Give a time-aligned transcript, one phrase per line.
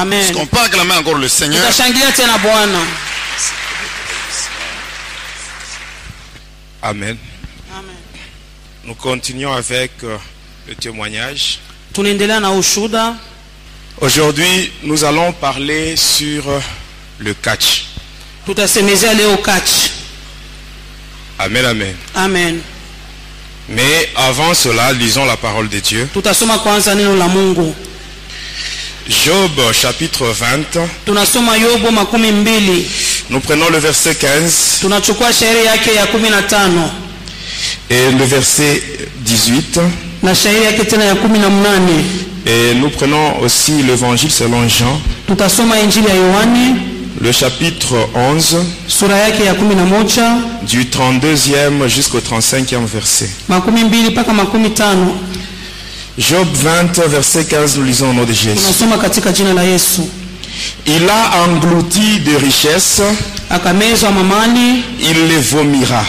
[0.00, 1.62] amen Est-ce qu'on peut acclamer encore le Seigneur
[6.82, 7.16] Amen.
[7.76, 7.96] amen
[8.84, 10.16] Nous continuons avec euh,
[10.68, 11.58] le témoignage.
[14.00, 16.60] Aujourd'hui, nous allons parler sur euh,
[17.18, 17.84] le catch.
[18.46, 19.90] tutasemezea leo catch
[21.38, 21.94] Amen, amen.
[22.14, 22.60] amen
[23.68, 26.08] Mais avant cela, lisons la parole de Dieu.
[26.14, 27.74] tutasoma kwanza neno la mungu
[29.08, 30.86] Job chapitre 20.
[31.06, 32.86] tunasoma yobo makumi mbili.
[33.30, 36.90] Nous prenons le verset 15 tunachukua shairi yake ya kumi na tano.
[37.90, 38.82] Et le verset
[39.24, 39.80] 18.
[40.22, 42.04] na shairi yake tena ya kumi na mnane.
[42.46, 46.76] Et nous prenons aussi l'évangile selon Jean, tutasoma injili ya yohane.
[47.20, 53.28] Le chapitre 11, sura yake ya du 32e jusqu'au 35e verset.
[53.48, 55.18] makumi mbili mpaka makumi tano
[56.18, 58.58] Job 20, verset 15, nous lisons au nom de Jésus.
[60.86, 63.02] Il a englouti de richesses,
[65.00, 66.04] il les vomira.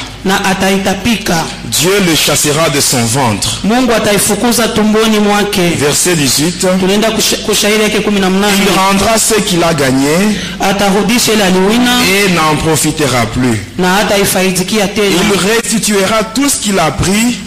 [1.71, 3.59] Dieu le chassera de son ventre.
[5.77, 6.65] Verset 18.
[6.79, 10.35] tunaenda kusha- kushairi yake kumi na Il rendra ce qu'il a gagné
[12.03, 13.57] et n'en profitera plus.
[15.09, 17.37] Il restituera tout ce qu'il a pris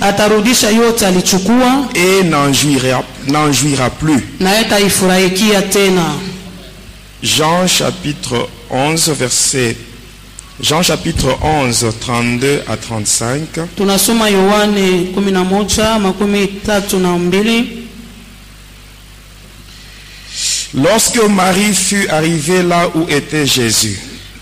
[1.95, 4.25] et n'en jouira, n'en jouira plus.
[7.23, 9.77] Jean chapitre 11, verset
[10.61, 13.75] Jean chapitre 11, 32 à 35.
[13.77, 17.79] tunasoma yohane 11 makumi tatu na mbili
[20.75, 23.99] Lorsque Marie fut arrivée là où était Jésus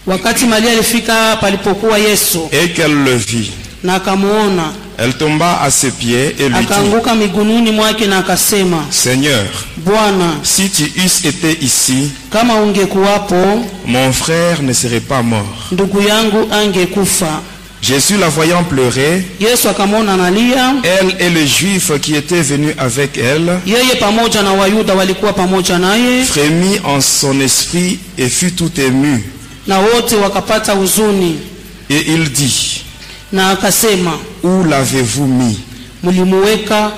[0.07, 3.51] wakati maria alifika palipokuwa yesu et qu'elle le vit,
[3.83, 8.85] na akamuona elle tomba à ses pieds et lui dit, akaanguka migununi mwake na akasema
[8.91, 9.45] Seigneur,
[9.77, 13.37] bwana si tu eusses été ici, kama ungekuwapo
[13.87, 15.69] mon frère ne serait pas mort.
[15.73, 17.41] ndugu yangu angekufa
[17.83, 23.17] Jésus la voyant pleurer, yesu akamwona analia elle et les Juifs qui étaient venus avec
[23.17, 28.71] elle, yeye pamoja na wayuda walikuwa pamoja naye frémit en son esprit et fut tout
[28.79, 29.25] ému.
[29.67, 31.37] na wote wakapata huzuni
[31.93, 32.85] Et il dit,
[33.33, 35.59] na akasema Où l'avez-vous mis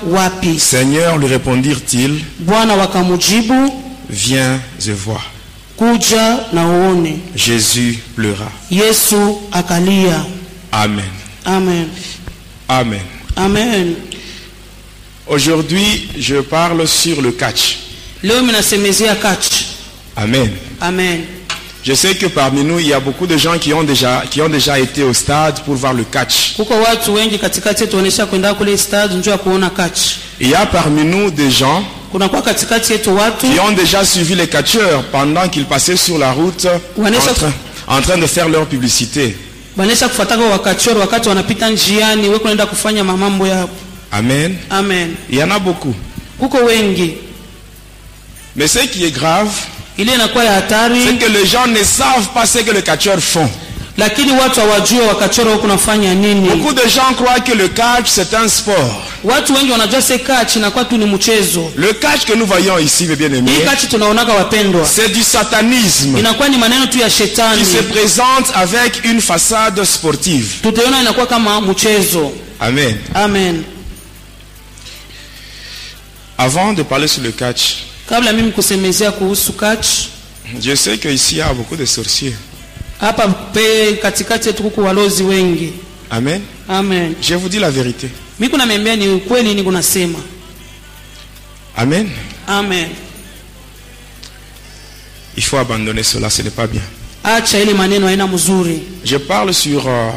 [0.05, 0.59] wapi?
[0.59, 2.23] Seigneur, lui répondirent-ils,
[4.09, 5.21] viens et vois.
[5.77, 8.51] kuja na uone Jésus pleura.
[8.69, 9.15] yesu
[9.51, 10.25] akalia
[10.71, 11.05] Amen.
[11.45, 11.87] amen
[12.69, 13.01] Amen.
[13.35, 13.95] amen
[15.27, 17.77] Aujourd'hui, je parle sur le catch.
[18.23, 18.41] leo
[19.21, 19.65] kach
[20.15, 20.51] Amen.
[20.81, 21.21] amen
[21.85, 24.41] Je sais que parmi nous, il y a beaucoup de gens qui ont déjà, qui
[24.41, 26.55] ont déjà été au stade pour voir le catch.
[30.39, 31.83] Il y a parmi nous des gens
[33.41, 36.65] qui ont déjà suivi les catcheurs pendant qu'ils passaient sur la route
[36.97, 37.53] en train,
[37.87, 39.35] en train de faire leur publicité.
[44.11, 44.55] Amen.
[44.69, 45.93] amen Il y en a beaucoup.
[48.55, 49.49] Mais ce qui est grave,
[49.97, 53.49] c'est que les gens ne savent pas ce que les catcheurs font.
[53.97, 58.33] lakini watu hawajua wakachoro huku nafanya nini Beaucoup de gens croient que le catch, c'est
[58.33, 58.95] un sport.
[59.23, 63.03] watu wengi wanajua se kachi inakuwa tu ni mchezo Le catch que nous voyons ici,
[63.05, 67.15] mes hii bien-aimés, kachi tunaonaka wapendwa c'est du satanisme inakuwa ni maneno tu ya qui
[67.17, 70.47] shetani se présente avec une façade sportive.
[70.63, 72.97] tutaiona inakuwa kama mchezo Amen.
[73.13, 73.63] amen
[76.37, 80.09] Avant de parler sur le catch, kabla mimi kusemezea kuhusu kachi
[80.59, 82.35] je sais qu'ici, il y a beaucoup de sorciers.
[82.99, 85.73] hapa pe katikati yetu kuko walozi wengi
[86.09, 86.41] Amen.
[86.67, 88.09] amen Je vous dis la vérité.
[88.39, 90.19] ni ukweli kunasema
[91.75, 92.09] Amen.
[92.47, 92.89] amen
[95.35, 96.81] Il faut abandonner cela, ce n'est pas bien.
[97.23, 100.11] acha ile maneno haina mzuri Je parle sur, euh,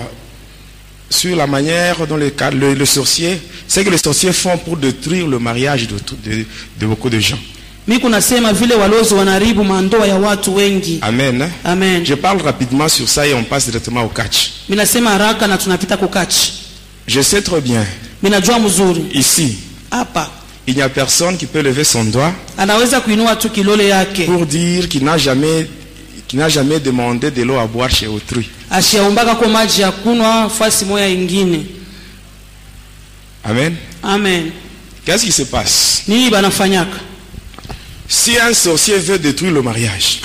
[1.09, 4.77] sur la manière dont les, ca- le, le sorcier, c'est que les sorciers font pour
[4.77, 6.45] détruire le mariage de,
[6.81, 7.39] de beaucoup de gens.
[7.87, 10.99] Mi kunasema vile walozi wanaharibu mandoa ya watu wengi.
[11.00, 11.43] Amen.
[11.43, 11.50] hein.
[11.65, 12.05] amen.
[12.06, 14.37] Je parle rapidement sur ça et on passe directement au catch.
[14.69, 16.53] minasema haraka na tunapita kukachi
[17.09, 17.87] Je sais très bien,
[18.23, 19.05] minajua mzuri.
[19.12, 19.59] Ici,
[19.91, 20.31] hapa.
[20.67, 24.27] Il n'y a personne qui peut lever son doigt anaweza kuinua tu kilole yake.
[24.27, 25.69] pour dire qu'il n'a jamais,
[26.27, 28.49] qu'il n'a jamais demandé de l'eau à boire chez autrui.
[28.71, 31.67] ashiaumbaka ko maji ya kunwa fasi moya ingine.
[33.44, 33.77] Amen?
[34.03, 34.50] amen.
[35.05, 36.03] Qu'est-ce qui se passe?
[36.09, 36.99] Nini banafanyaka?
[38.08, 40.20] Si un sorcier veut détruire le mariage,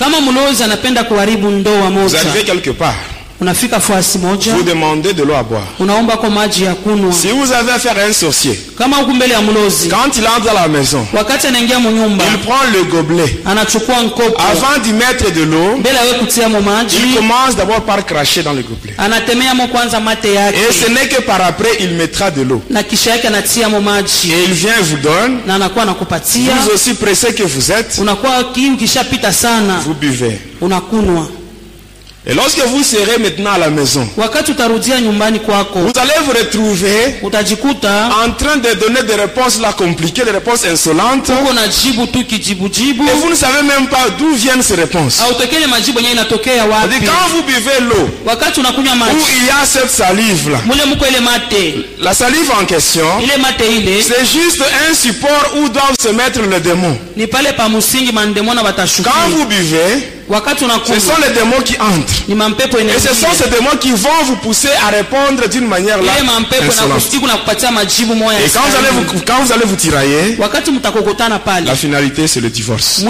[2.06, 2.94] vous arrivez quelque part,
[3.42, 5.66] unafika fasi moja vous demandez de l'eau à boire.
[5.80, 9.34] unaomba kwa maji ya kunwa Si vous avez affaire à un sorcier, kama huku mbele
[9.34, 13.40] ya mlozi quand il entre dans la maison, wakati anaingia munyumba il prend le gobelet.
[13.44, 18.62] anachukua Avant d'y mettre de l'eau, mbele awe il commence d'abord par cracher dans le
[18.62, 18.94] gobelet.
[19.72, 22.62] kwanza mate Et ce n'est que par après, il mettra de l'eau.
[22.70, 25.40] na kisha yake anatia mo maji Et il vient vous donne.
[25.46, 28.44] na anakuwa anakupatia Vous aussi pressé que vous êtes, unakuwa
[29.32, 30.38] sana vous buvez.
[30.60, 31.26] unakunwa
[32.24, 34.08] Et lorsque vous serez maintenant à la maison,
[35.82, 37.16] vous allez vous retrouver
[38.24, 41.28] en train de donner des réponses là compliquées, des réponses insolentes.
[43.08, 45.18] Et vous ne savez même pas d'où viennent ces réponses.
[46.64, 46.94] wapi?
[47.06, 48.08] Quand vous buvez l'eau,
[49.12, 50.58] où il y a cette salive là,
[52.00, 53.04] la salive en question,
[54.02, 56.96] c'est juste un support où doivent se mettre les démons.
[59.02, 60.08] Quand vous buvez,
[60.86, 62.24] ce sont les démons qui entrent.
[62.96, 66.12] Et ce sont ces démons qui vont vous pousser à répondre d'une manière là
[66.70, 67.00] insolente.
[68.44, 70.36] Et quand vous allez vous, quand vous allez vous tirailler,
[71.66, 73.00] la finalité c'est le divorce.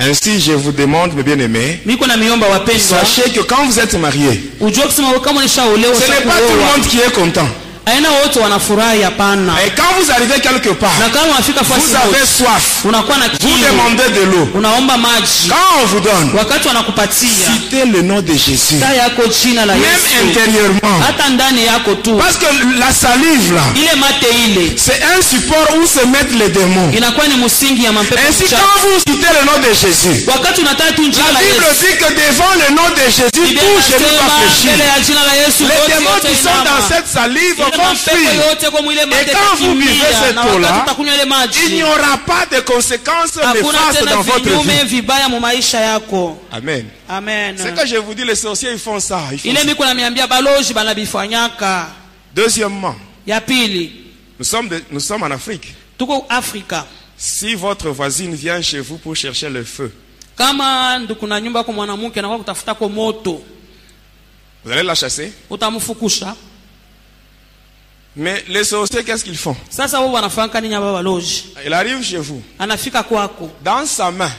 [0.00, 1.80] Ainsi, je vous demande, mes bien-aimés,
[2.78, 4.50] sachez que quand vous êtes mariés,
[5.94, 7.48] ce n'est pas tout le monde qui est content.
[7.94, 11.96] Aina wote wanafurahi hapana Et quand vous arrivez quelque part, na kama unafika fasi vous
[11.96, 14.48] avez soif, unakuwa na vous demandez de l'eau.
[14.54, 18.78] unaomba maji Quand on vous donne, wakati wanakupatia citez le nom de Jésus.
[18.80, 20.98] taa yako jina la Même intérieurement.
[21.06, 22.46] hata ndani yako tu Parce que
[22.78, 26.90] la salive là, ile mate ile c'est un support où se mettent les démons.
[26.92, 30.92] inakuwa ni msingi ya mapepo Ainsi, quand vous citez le nom de Jésus, wakati unataka
[30.92, 34.34] tu jina la la Bible dit que devant le nom de Jésus, tout genou va
[34.38, 34.72] fléchir.
[35.60, 37.56] Les démons qui sont dans cette salive
[39.06, 39.94] Mate quand vous buvez
[40.26, 40.68] cette eau-là,
[41.68, 44.68] Il n'y aura pas de conséquences néfastes dans votre vie.
[46.52, 46.86] Amen.
[47.08, 49.20] amen C'est que je vous dis, les sorciers, ils font ça.
[49.32, 49.66] ils font ça.
[52.34, 52.94] Deuxièmement,
[54.38, 55.74] nous sommes, de- nous sommes en Afrique.
[57.16, 59.92] Si votre voisine vient chez vous pour chercher le feu,
[64.64, 65.32] vous allez la chasser?
[68.20, 69.54] Mais les sorciers, qu'est-ce qu'ils font?
[71.64, 72.42] Il arrive chez vous.
[73.64, 74.30] Dans sa main,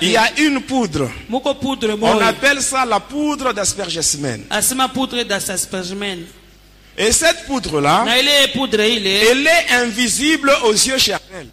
[0.00, 1.10] il y a une poudre.
[1.30, 4.44] On appelle ça la poudre d'aspergesmen.
[6.96, 11.48] Et cette poudre-là, elle est invisible aux yeux charnels.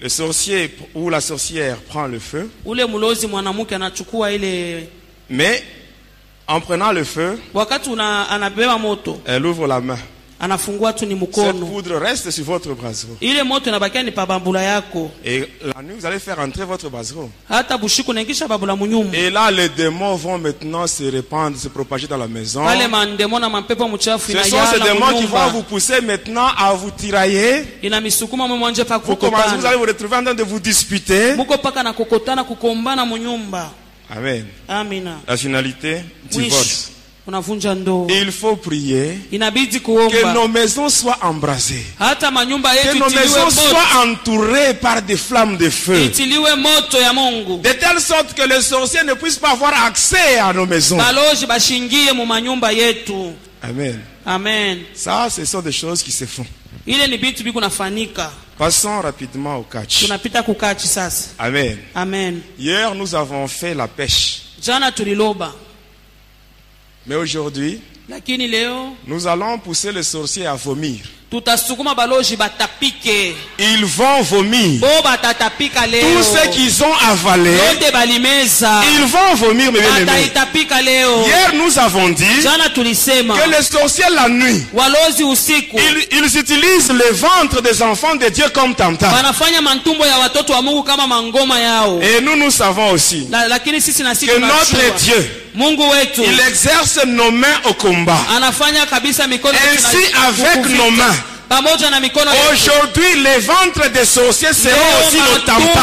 [0.00, 2.50] Le sorcier ou la sorcière prend le feu,
[5.28, 5.62] mais
[6.50, 7.38] en prenant le feu,
[9.24, 9.98] elle ouvre la main.
[11.44, 13.14] Cette poudre reste sur votre brasero.
[15.22, 17.28] Et la nuit, vous allez faire entrer votre brasero.
[19.12, 22.64] Et là, les démons vont maintenant se répandre, se propager dans la maison.
[24.32, 27.64] Ce sont ces démons qui vont vous pousser maintenant à vous tirailler.
[28.96, 31.34] Vous commencez, vous allez vous retrouver en train de vous disputer.
[34.10, 34.44] Amen.
[34.68, 36.02] amina La finalité,
[36.32, 36.88] mwisho divorce.
[37.26, 41.84] unavunja ndoa Et il faut prier inabidi que nos maisons soient embrasées.
[41.98, 46.04] hata manyumba Que nos maisons soient entourées par des flammes de feu.
[46.06, 50.38] itiliwe moto ya mungu De telle sorte que les sorciers ne puissent pas avoir accès
[50.38, 50.96] à nos maisons.
[50.96, 54.00] balozi bashingie mu manyumba yetu Amen.
[54.26, 56.46] amen Ça, ce sont des choses qui se font.
[56.86, 60.00] ile ni vitu biko nafanika Passons rapidement au catch.
[60.00, 60.42] tunapita
[60.86, 61.78] sasa Amen.
[61.94, 64.42] amen Hier, nous avons fait la pêche.
[64.62, 65.50] jana tuliloba
[67.06, 67.80] Mais aujourd'hui,
[69.06, 70.98] nous allons pousser les sorciers à vomir.
[73.58, 74.80] Ils vont vomir.
[76.00, 77.56] Tout ce qu'ils ont avalé,
[78.98, 80.30] ils vont vomir, mes bien-aimés.
[81.24, 82.24] Hier, nous avons dit
[83.36, 84.66] que les sorciers, la nuit,
[85.78, 89.10] ils, ils utilisent le ventre des enfants de Dieu comme tam-tam.
[91.60, 93.28] yao Et nous, nous savons aussi
[94.26, 98.18] que notre Dieu, mungu wetu il exerce nos mains au combat.
[98.36, 101.16] anafanya kabisa mikono yetu Ainsi, avec nos mains,
[102.52, 104.76] aujourd'hui, les ventres des sorciers seront
[105.06, 105.82] aussi nos itakuwa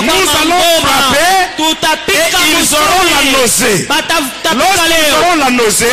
[0.00, 1.44] Nous allons frapper
[2.12, 3.86] et ils auront la nausée.
[4.56, 5.86] Lorsqu'ils auront la nausée,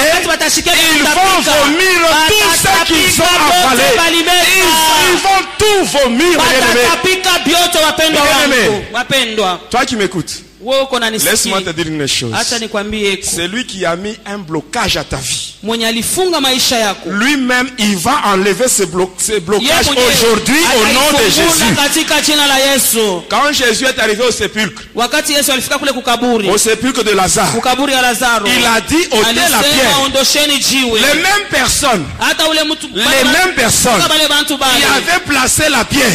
[0.95, 3.25] ils vont vomir tout ce qu'ils ont
[3.65, 3.83] avalé.
[4.11, 6.39] Ils, ils vont tout vomir,
[8.47, 8.85] Bien-aimé.
[9.69, 10.33] Toi qui m'écoutes,
[11.29, 12.31] laisse-moi te dire une chose.
[12.59, 15.53] nikwambie Celui qui a mis un blocage à ta vie,
[17.05, 21.73] lui-même, il va enlever ce, blo- ce blocage aujourd'hui au nom de Jésus.
[23.29, 24.81] Quand Jésus est arrivé au sépulcre,
[26.49, 27.51] au sépulcre de Lazare,
[28.49, 29.99] il a dit ôtez la pierre.
[31.01, 32.05] Les mêmes personnes,
[32.95, 34.01] les mêmes personnes
[34.77, 36.11] qui avaient placé la pierre,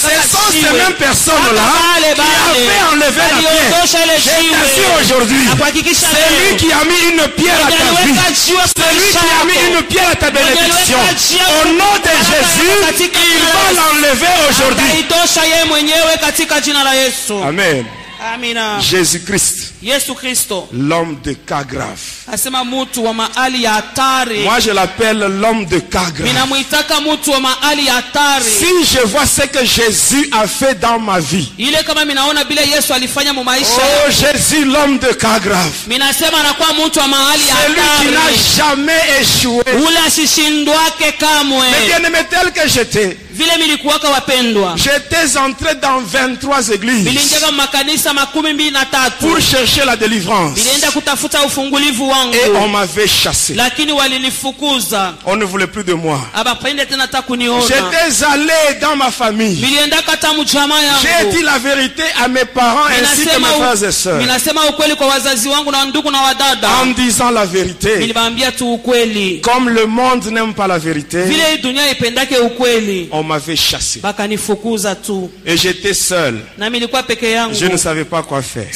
[0.00, 1.72] ce sont ces mêmes personnes-là
[2.14, 2.20] qui
[2.50, 3.67] avaient enlevé la pierre.
[4.64, 5.42] Je aujourd'hui,
[6.12, 8.14] c'est lui qui a mis une pierre à ta vie.
[8.76, 10.98] C'est lui qui a mis une pierre à ta bénédiction.
[11.62, 12.70] Au nom de Jésus,
[13.36, 14.86] il va l'enlever aujourd'hui.
[17.42, 17.84] Amen.
[18.20, 20.68] Amina yesu kristo.
[20.72, 22.00] l'homme de cas grave.
[24.44, 26.26] Moi, je l'appelle l'homme de cas grave.
[28.42, 31.48] Si je vois ce que Jésus a fait dans ma vie,
[33.80, 35.72] oh Jésus, l'homme de cas grave,
[37.66, 39.62] celui qui n'a jamais échoué.
[41.70, 47.50] Mais bien aimé tel que j'étais, vile milikuwaka wapendwa j'étais entré dans 23 églises milinjaga
[47.52, 50.56] makanisa makumi mbili na tatu pour chercher la délivrance.
[50.58, 53.54] nilienda kutafuta ufungulivu Et on m'avait chassé.
[53.54, 56.20] lakini walinifukuza On ne voulait plus de moi.
[56.34, 59.60] abapende tena hata kuniona J'étais allé dans ma famille.
[59.60, 63.92] miliendaka hata mjamaa J'ai dit la vérité à mes parents ainsi que mes frères et
[63.92, 64.18] sœurs.
[64.18, 67.98] minasema ukweli kwa wazazi wangu na ndugu na wadada En disant la vérité.
[67.98, 73.08] niliwaambia tu ukweli Comme le monde n'aime pas la vérité, vile hii dunia ipendake ukweli
[73.12, 74.00] on m'avait chassé.
[75.46, 76.40] Et j'étais seul.
[77.52, 78.66] Je ne savais pas quoi faire.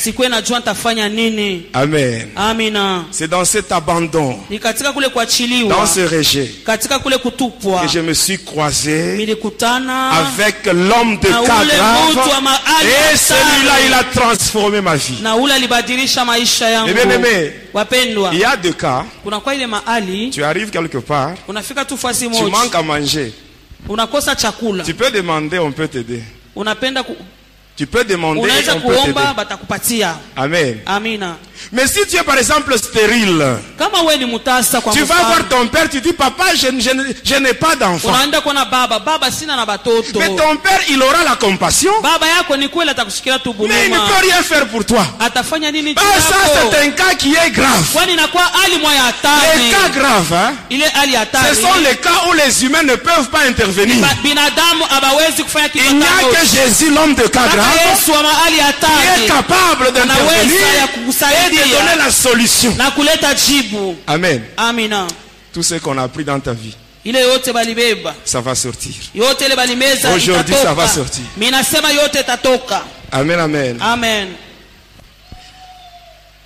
[1.74, 2.28] Amen.
[3.10, 4.38] C'est dans cet abandon,
[5.68, 9.16] dans ce rejet, que je me suis croisé
[10.12, 11.70] avec l'homme de mahali
[12.82, 15.18] Et celui-là, il a transformé ma vie.
[16.88, 17.52] Eh bien, aimé.
[17.74, 19.04] wapendwa Il y a deux cas.
[20.30, 21.34] Tu arrives quelque part,
[22.38, 23.32] tu manques à manger.
[23.88, 26.22] Unakosa chakula Tu peux demander, on peut t'aider.
[26.56, 27.14] unapenda ku,
[27.76, 30.14] Tu peux demander, unaweza kuomba batakupatia.
[30.36, 30.80] Amen.
[30.86, 31.36] amina.
[31.70, 35.48] Mais si tu es par exemple stérile, kama we ni mutasa kwa tu vas voir
[35.48, 36.90] ton père, tu dis, papa, je, je,
[37.24, 38.08] je n'ai pas d'enfant.
[38.10, 40.18] unaenda kuona baba baba sina na batoto.
[40.18, 43.90] Mais ton père, il aura la compassion, baba yako ni kweli atakushikilia tu mais il
[43.92, 45.06] ne peut rien faire pour toi.
[45.20, 46.36] atafanya nini Ah, ça,
[46.70, 47.90] c'est un cas qui est grave.
[47.92, 48.76] kwani hali
[49.64, 52.96] Les cas graves, hein, ile hali ya ce sont les cas où les humains ne
[52.96, 53.96] peuvent pas intervenir.
[54.00, 58.10] Ba- binadamu hawawezi kufanya kitu Il n'y a que Jésus, l'homme de cas grave, Yesu
[58.12, 62.10] wa mahali ya qui est hatari capable anaweza ya d'intervenir et de kukusaidia donner la
[62.10, 62.74] solution.
[62.76, 64.42] na kuleta jibu Amen.
[64.56, 65.06] amina
[65.52, 66.74] Tout ce qu'on a appris dans ta vie,
[67.04, 68.94] ile yote balibeba ça va sortir.
[69.14, 71.24] yote ile balimeza Aujourd'hui, ça va sortir.
[71.36, 73.78] minasema yote itatoka Amen, amen.
[73.80, 74.28] amen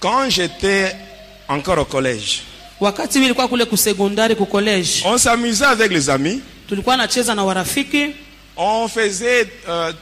[0.00, 0.94] Quand j'étais
[1.48, 2.42] encore au collège,
[2.80, 6.40] wakati nilikuwa kule kusekondari kukoleji on s'amusait avec les amis.
[6.68, 8.14] tulikuwa nacheza na warafiki
[8.58, 9.92] On faisait euh,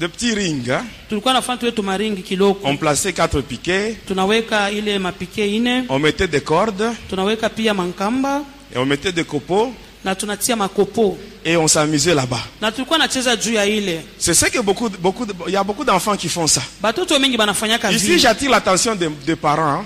[0.00, 0.68] de petits rings.
[0.68, 0.84] hein.
[1.08, 3.96] tulikuwa nafanya tuwe tumaringi kiloko On plaçait quatre piquets.
[4.08, 8.42] tunaweka ile mapike ine On mettait des cordes tunaweka pia mankamba
[8.74, 9.72] et on mettait des copeaux
[10.04, 12.40] na tunatia makopo et on s'amusait là-bas.
[14.18, 16.60] C'est ce que beaucoup, beaucoup, il y a beaucoup d'enfants qui font ça.
[17.94, 19.80] Ici, j'attire l'attention des, des parents.
[19.80, 19.84] hein.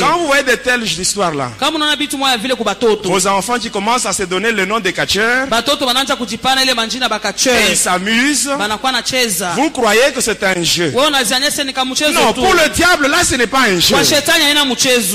[0.00, 1.50] Quand vous voyez de telles histoires-là,
[3.08, 5.46] vos enfants qui commencent à se donner le nom des catcheurs
[7.68, 8.50] et ils s'amusent,
[9.54, 10.92] vous croyez que c'est un jeu?
[12.14, 13.94] Non, pour le diable, là, ce n'est pas un jeu.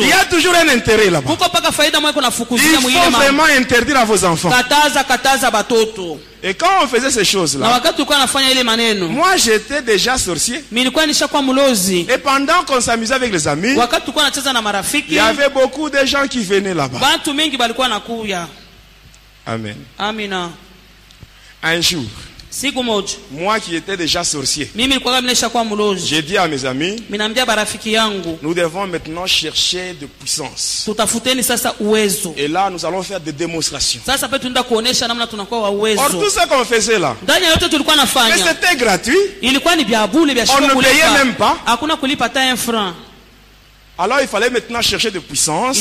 [0.04, 1.28] Il y a toujours un intérêt là-bas.
[2.60, 4.50] Il faut vraiment interdire à vos enfants.
[6.44, 7.82] Et quand on faisait ces choses-là,
[9.08, 10.64] moi j'étais déjà sorcier.
[12.08, 13.76] Et pendant qu'on s'amusait avec les amis,
[15.08, 17.00] il y avait beaucoup de gens qui venaient là-bas.
[19.48, 19.76] Amen.
[19.98, 20.50] amina
[21.64, 22.04] Un jour,
[22.56, 24.70] siku moja moi qui étais déjà sorcier,
[25.98, 26.96] j'ai dit à mes amis,
[28.42, 30.90] nous devons maintenant chercher de puissance.
[32.38, 34.00] Et là, nous allons faire des démonstrations.
[34.08, 34.14] Or,
[36.12, 37.34] tout ce qu'on faisait là, mais
[38.38, 39.18] c'était gratuit.
[39.44, 41.58] On ne payait même pas.
[41.66, 42.94] hakuna kulipa hata un franc
[43.98, 45.78] Alors, il fallait maintenant chercher de puissance.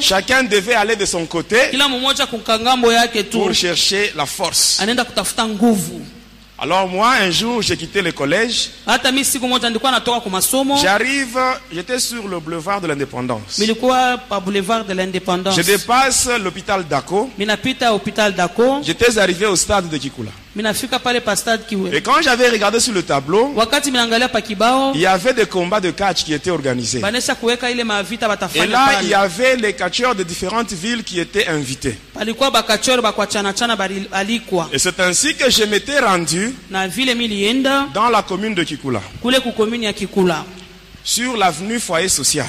[0.00, 1.56] Chacun devait aller de son côté
[3.30, 4.78] pour chercher la force.
[6.58, 8.70] Alors moi, un jour, j'ai quitté le collège.
[10.80, 11.38] J'arrive,
[11.72, 13.58] j'étais sur le boulevard de l'indépendance.
[15.56, 17.30] Je dépasse l'hôpital dako
[18.84, 20.30] J'étais arrivé au stade de Kikula.
[20.56, 23.54] Et quand j'avais regardé sur le tableau,
[24.94, 26.98] il y avait des combats de catch qui étaient organisés.
[28.54, 31.96] Et là, il y avait les catcheurs de différentes villes qui étaient invités.
[34.72, 36.54] Et c'est ainsi que je m'étais rendu
[37.94, 39.00] dans la commune de kikula
[41.04, 42.46] sur l'avenue Foyer Social.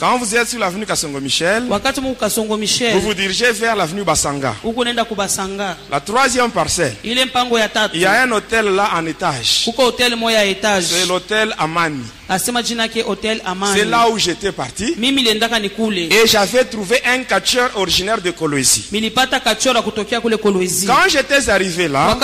[0.00, 1.62] Quand vous êtes sur l'avenue Kassongo Michel,
[2.92, 4.54] vous vous dirigez vers l'avenue Basanga.
[5.90, 6.94] La troisième parcelle,
[7.94, 9.62] il y a un hôtel là en étage.
[10.88, 12.02] C'est l'hôtel Amani.
[13.74, 14.94] C'est là où j'étais parti.
[16.12, 18.84] Et j'avais trouvé un catcheur originaire de Kolwezi.
[20.86, 22.18] Quand j'étais arrivé là,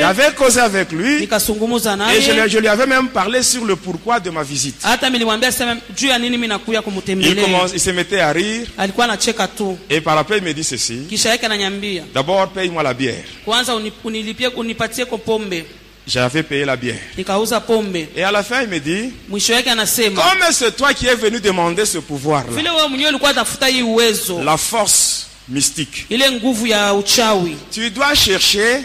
[0.00, 4.42] j'avais causé avec lui et je lui avais même parlé sur le pourquoi de ma
[4.42, 4.80] visite.
[4.94, 8.32] Hata milimwambia sema juu ya nini mi nakuya Il, kumtembelea commence, il se mettait à
[8.32, 10.98] rire alikuwa anacheka tu et par après il me dit ceci.
[11.08, 13.24] kisha yake ananyambia D'abord, paye-moi la bière.
[13.44, 15.64] kwanza uni- unilipie unipatie ko pombe
[16.06, 16.98] J'avais payé la bière.
[17.16, 20.92] nikauza pombe Et à la fin, il me dit, mwisho yake anasema comme c'est toi
[20.94, 25.26] qui es venu demander ce pouvoir-là, vile wewe mwenyewe ulikuwa tafuta hii uwezo la force
[25.48, 28.82] mystique, ile nguvu ya uchawi tu dois chercher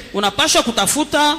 [0.66, 1.38] kutafuta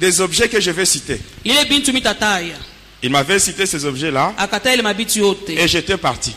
[0.00, 1.18] des objets que je vais citer.
[1.44, 2.56] ile bintu mitataya
[3.02, 4.34] Il m'avait cité ces objets-là
[5.48, 6.34] et j'étais parti.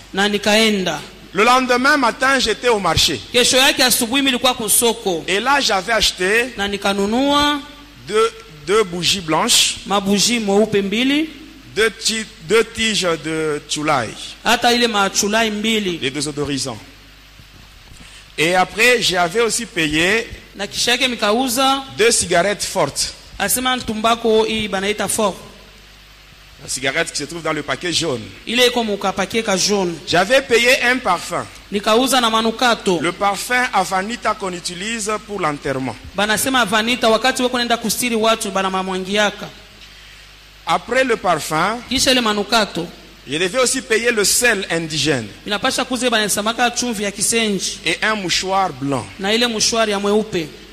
[1.33, 3.19] Le lendemain matin, j'étais au marché.
[5.27, 6.53] Et là, j'avais acheté
[8.07, 8.31] deux,
[8.67, 9.75] deux bougies blanches,
[11.75, 14.09] deux, ti- deux tiges de chulai,
[16.01, 16.77] les désodorisants.
[18.37, 20.27] Et après, j'avais aussi payé
[21.97, 23.13] deux cigarettes fortes.
[23.39, 25.35] asema tumbako hii banaita fort
[26.63, 28.21] La cigarette qui se trouve dans le paquet jaune.
[30.07, 31.45] J'avais payé un parfum.
[31.69, 35.93] Le parfum Avanita qu'on utilise pour l'enterrement.
[36.15, 37.09] vanita
[40.65, 41.79] Après le parfum,
[43.25, 45.27] je devais aussi payer le sel indigène
[47.85, 49.05] et un mouchoir blanc.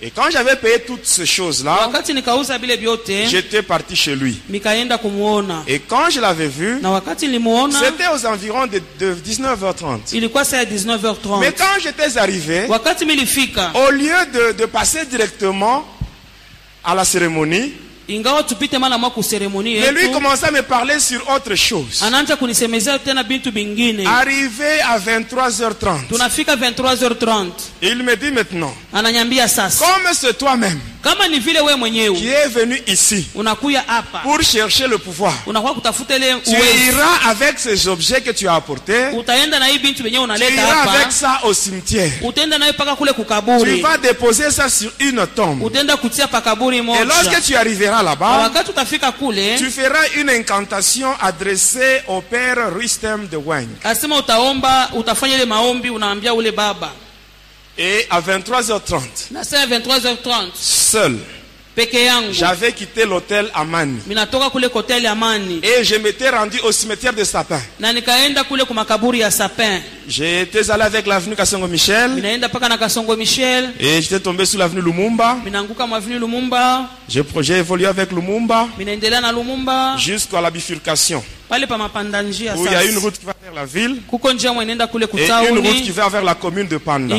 [0.02, 1.90] Et quand j'avais payé toutes ces choses-là,
[3.28, 4.40] j'étais parti chez lui.
[5.66, 10.14] Et quand je l'avais vu, c'était aux environs de, de 19h30.
[10.16, 15.84] ilikuwa saa ya Mais 19h30 quand j'étais arrivé, au lieu de, de passer directement
[16.82, 17.72] à la cérémonie,
[18.10, 22.02] mais lui commençait à me parler sur autre chose.
[24.06, 27.50] Arrivé à 23h30, tunafika 23h30
[27.82, 33.26] il me dit maintenant, comme c'est toi-même qui mwenyewe es venu ici
[34.22, 35.32] pour chercher le pouvoir,
[36.44, 42.12] tu iras avec ces objets que tu as apportés, tu iras avec ça au cimetière.
[43.64, 45.70] Tu vas déposer ça sur une tombe.
[45.74, 48.50] Et lorsque tu arriveras là-bas,
[49.58, 53.36] tu feras une incantation adressée au père Rustem de
[56.50, 56.92] baba.
[57.78, 61.18] Et à 23h30, na saa ya 23h30 seul,
[62.32, 64.00] j'avais quitté l'hôtel Amani.
[65.62, 67.60] Et je m'étais rendu au cimetière de Sapin.
[70.08, 72.10] J'étais allé avec l'avenue kasongo michel
[73.78, 75.36] Et j'étais tombé sur l'avenue Lumumba.
[77.08, 78.68] J'ai évolué avec lumumba
[79.98, 81.22] jusqu'à la bifurcation.
[82.56, 84.00] Où il y a une route qui va vers la ville
[85.18, 87.16] et une route qui va vers la commune de Panda.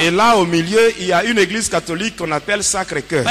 [0.00, 3.24] Et là, au milieu, il y a une église catholique qu'on appelle Sacré-Cœur.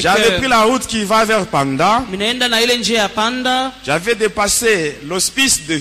[0.00, 2.04] J'avais pris la route qui va vers Panda.
[3.84, 5.78] J'avais dépassé l'hospice de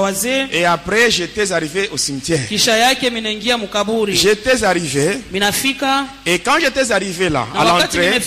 [0.00, 2.40] wazee Et après, j'étais arrivé au cimetière.
[4.14, 5.18] J'étais arrivé.
[6.24, 8.20] Et quand j'étais arrivé là, à l'entrée,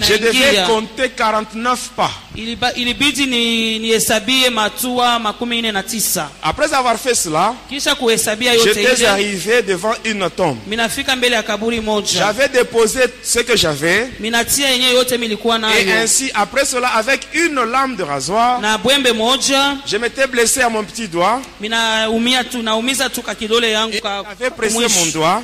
[0.00, 2.10] je devais compter 49 pas.
[2.36, 8.54] Iliba- ilibidi ni nihesabie matua makumi nne na tisa Après avoir fait cela, kisha kuhesabia
[8.54, 10.56] yote j'étais arrivé devant une tombe.
[10.66, 14.10] minafika mbele ya kaburi moja J'avais déposé ce que j'avais.
[14.20, 19.12] minatia yenyewe yote milikuwa Et ainsi, après cela, avec une lame de rasoir, na bwembe
[19.14, 21.40] moja je m'étais blessé à mon petit doigt.
[21.60, 25.42] minaumia tu naumiza tu ka kidole yangu Et ka j'avais pressé mon doigt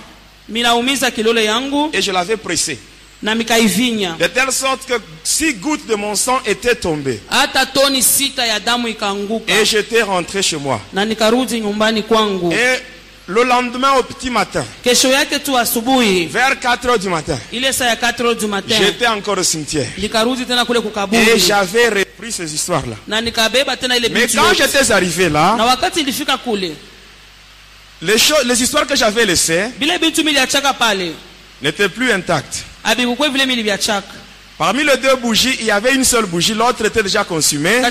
[0.49, 2.79] minaumiza kidole yangu et je l'avais pressé.
[4.19, 7.21] De telle sorte que six gouttes de mon sang étaient tombées.
[9.49, 10.81] Et j'étais rentré chez moi.
[12.53, 12.79] Et
[13.29, 18.37] le lendemain au petit matin, vers 4 heures du matin, ile saa ya 4 heures
[18.37, 19.89] du matin j'étais encore au cimetière.
[19.99, 22.97] Et j'avais repris ces histoires-là.
[23.09, 25.57] Mais quand j'étais arrivé là,
[28.03, 29.71] les, choses, les histoires que j'avais laissées
[31.63, 32.63] n'étaient plus intactes.
[34.59, 37.83] Parmi les deux bougies, il y avait une seule bougie, l'autre était déjà consumée.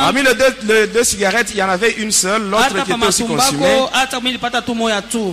[0.00, 3.22] Parmi les deux, les deux cigarettes, il y en avait une seule, l'autre était aussi
[3.38, 3.64] consumée.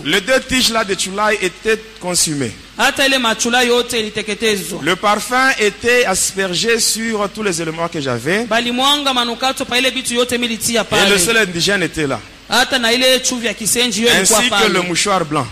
[0.06, 2.54] Les deux tiges là de chulai étaient consumées.
[4.82, 8.46] Le parfum était aspergé sur tous les éléments que j'avais.
[11.06, 12.22] Et le seul indigène était là.
[14.22, 15.46] Ainsi que le mouchoir blanc.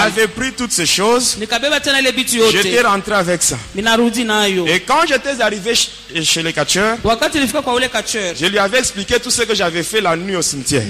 [0.00, 1.36] J'avais pris toutes ces choses.
[2.50, 3.56] J'étais rentré avec ça.
[4.66, 5.90] Et quand j'étais arrivé ch-
[6.24, 9.54] chez le catcheur, wakati nilifika kwa ule kacheur je lui avais expliqué tout ce que
[9.54, 10.82] j'avais fait la nuit au cimetière.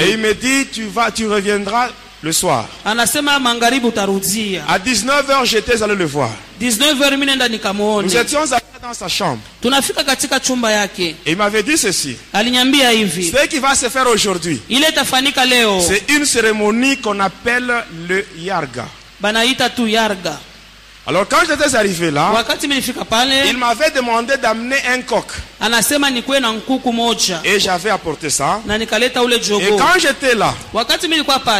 [0.00, 1.90] Et il me dit, tu vas, tu reviendras
[2.22, 2.64] le soir.
[4.66, 6.30] À 19h, j'étais allé le voir.
[6.60, 9.40] 19h mi nenda Nous étions allés dans sa chambre.
[9.62, 12.16] tunafika katika chumba yake Et il m'avait dit ceci.
[12.32, 17.18] aliniambia hivi Ce qui va se faire aujourd'hui, ile itafanyika leo c'est une cérémonie qu'on
[17.20, 17.72] appelle
[18.08, 18.86] le Yarga.
[19.20, 20.38] banaita tu yarga
[21.08, 22.32] Alors quand j'étais arrivé là,
[23.48, 25.26] il m'avait demandé d'amener un coq.
[27.44, 28.60] Et j'avais apporté ça.
[28.68, 30.52] Et quand j'étais là,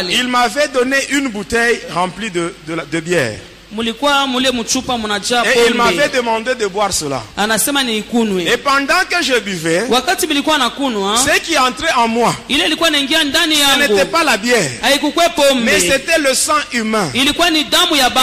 [0.09, 3.39] il m'avait donné une bouteille remplie de, de bière.
[5.45, 7.21] Et il m'avait demandé de boire cela.
[8.47, 9.83] Et pendant que je buvais,
[11.17, 12.33] ce qui entrait en moi,
[13.73, 14.69] ce n'était pas la bière,
[15.55, 17.09] mais c'était le sang humain.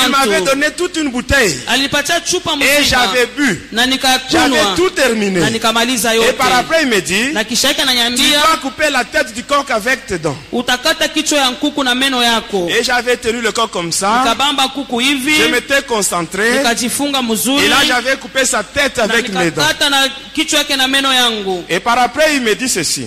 [0.07, 1.59] Il m'avait donné toute une bouteille.
[2.65, 3.69] Et j'avais bu.
[4.31, 5.41] J'avais tout terminé.
[6.29, 7.33] Et par après, il me dit,
[8.17, 10.37] tu dois couper la tête du coq avec tes dents.
[12.71, 14.23] Et j'avais tenu le coq comme ça.
[15.39, 16.63] Je m'étais concentré.
[17.61, 19.63] Et là, j'avais coupé sa tête avec mes dents.
[21.69, 23.07] Et par après, il me dit ceci.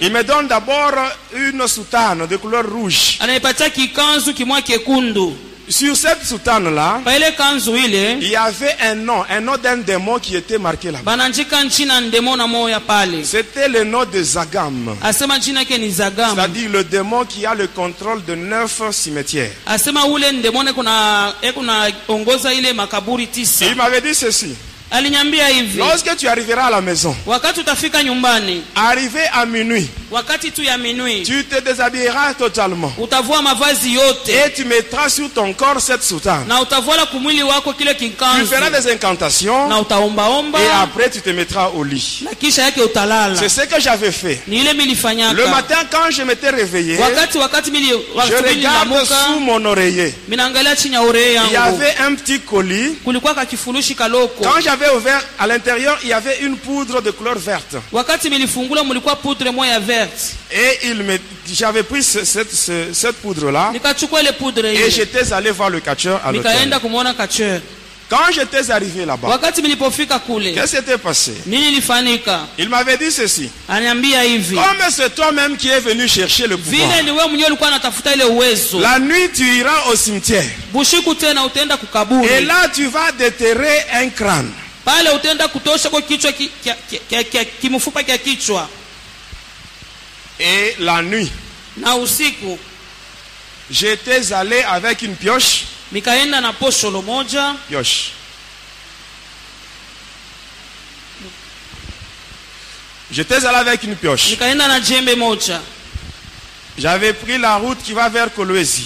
[0.00, 0.92] Il me donne d'abord
[1.34, 3.18] une soutane de couleur rouge.
[5.68, 7.00] Sur cette soutane-là,
[8.20, 11.16] il y avait un nom, un nom d'un démon qui était marqué là-bas.
[13.24, 14.94] C'était le nom de Zagam.
[15.02, 19.50] C'est-à-dire le démon qui a le contrôle de neuf cimetières.
[19.66, 19.78] Et
[23.32, 24.54] tisa il m'avait dit ceci.
[24.92, 30.62] Hivi Lorsque tu arriveras à la maison, wakati utafika nyumbani arrivé à minuit, wakati tu
[30.62, 32.92] ya minui tu te déshabilleras totalement.
[32.98, 36.46] utavua mavazi yote Et tu mettras sur ton corps cette soutane.
[36.46, 38.10] na utavuala kumwili wako kile Tu
[38.46, 42.22] feras des incantations na utaombaomba et après tu te mettras au lit.
[42.24, 44.40] na kisha yake utalala C'est ce que j'avais fait.
[44.46, 49.64] ni ile Le matin, quand je m'étais réveillé, wakati wakati mili je regarde sous mon
[49.64, 50.14] oreiller.
[50.28, 52.96] minaangalia chini ya uree Il y avait un petit colis.
[53.04, 54.60] kulikuwa kakifurushi kaloko Quand
[54.94, 57.76] ouvert à l'intérieur, il y avait une poudre de couleur verte.
[60.50, 61.18] Et il me,
[61.52, 63.70] j'avais pris ce- cette, ce- cette poudre-là
[64.74, 66.68] et j'étais allé voir le catcheur à l'hôtel.
[68.08, 69.26] Quand j'étais arrivé là-bas,
[70.54, 71.32] qu'est-ce qui s'était passé?
[72.56, 73.50] Il m'avait dit ceci.
[74.54, 76.88] Comme c'est toi-même qui es venu chercher le pouvoir,
[78.80, 80.44] la nuit tu iras au cimetière.
[82.24, 84.52] Et là tu vas déterrer un crâne.
[84.86, 88.68] Pale utaenda kutosha kwa kichwa ki- kia- kia- kia- kia- kimfupa kya kichwa
[90.38, 91.30] Et la nuit,
[91.76, 92.58] na usiku
[93.70, 95.64] j'étais allé avec une pioche.
[95.92, 98.12] nikaenda na posholo moja Pioche.
[103.10, 104.30] J'étais allé avec une pioche.
[104.30, 105.60] nikaenda na jembe moja
[106.78, 108.84] J'avais pris la route qui va vers Kolwezi.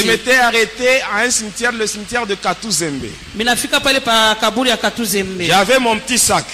[0.00, 3.06] Je m'étais arrêté à un cimetière, le cimetière de Katuzembe.
[5.46, 6.44] J'avais mon petit sac.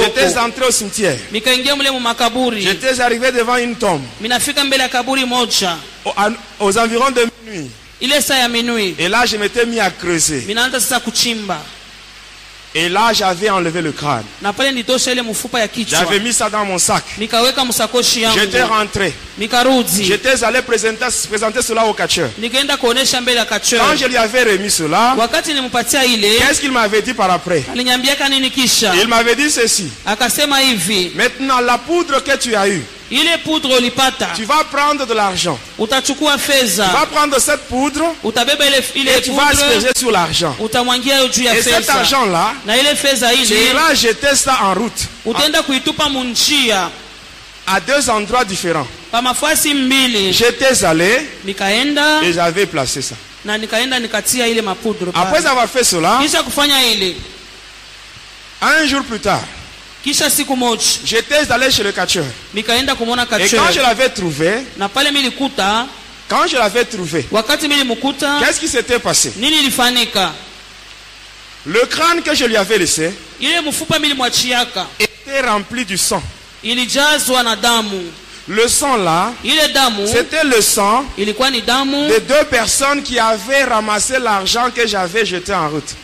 [0.00, 1.18] J'étais entré au cimetière.
[2.62, 4.02] J'étais arrivé devant une tombe.
[6.58, 7.70] Aux environs de minuit.
[8.98, 10.40] Et là, je m'étais mis à creuser.
[12.76, 14.24] Et là, j'avais enlevé le crâne.
[16.00, 17.04] J'avais mis ça dans mon sac.
[18.34, 19.12] J'étais rentré.
[20.04, 22.30] J'étais allé présenter, présenter cela au catcheur.
[23.78, 25.14] Quand je lui avais remis cela,
[26.38, 27.62] qu'est-ce qu'il m'avait dit par après?
[29.00, 29.88] Il m'avait dit ceci.
[31.14, 35.58] Maintenant, la poudre que tu as eue, ile poudre ulipata tu vas prendre de l'argent.
[35.78, 39.62] utachukua Tu fedha vas prendre cette poudre utabeba ile, ile et tu vas poudre.
[39.64, 40.56] asperger sur l'argent.
[40.60, 44.58] utamwangia juu ya Et cet fedha argent-là, na ile fedha tu ile iras jeter ça
[44.62, 45.02] en route.
[45.26, 46.90] Utaenda kuitupa munjia
[47.66, 48.86] à deux endroits différents.
[49.12, 50.32] pa mafasi mbili.
[50.32, 52.22] J'étais allé nikaenda.
[52.22, 53.14] et j'avais placé ça.
[53.44, 57.14] na nikaenda nikatia ile mapudro Après avoir fait cela, kisha kufanya ile.
[58.62, 59.42] Un jour plus tard,
[60.04, 62.24] kisha siku moja j'étais allé chez le catcheur.
[62.54, 65.86] nikaenda kumwona Et quand je l'avais trouvé, na pale milikuta
[66.28, 69.32] quand je l'avais trouvé, wakati milimkuta qu'est-ce qui s'était passé?
[69.36, 70.32] nini ilifanyika?
[71.66, 76.22] Le crâne que je lui avais laissé ile mfupa milimwachiaka était rempli du sang.
[76.62, 78.02] ilijazwa na damu
[78.46, 79.32] Le sang là,
[80.06, 81.04] c'était le sang
[82.08, 85.94] de deux personnes qui avaient ramassé l'argent que j'avais jeté en route.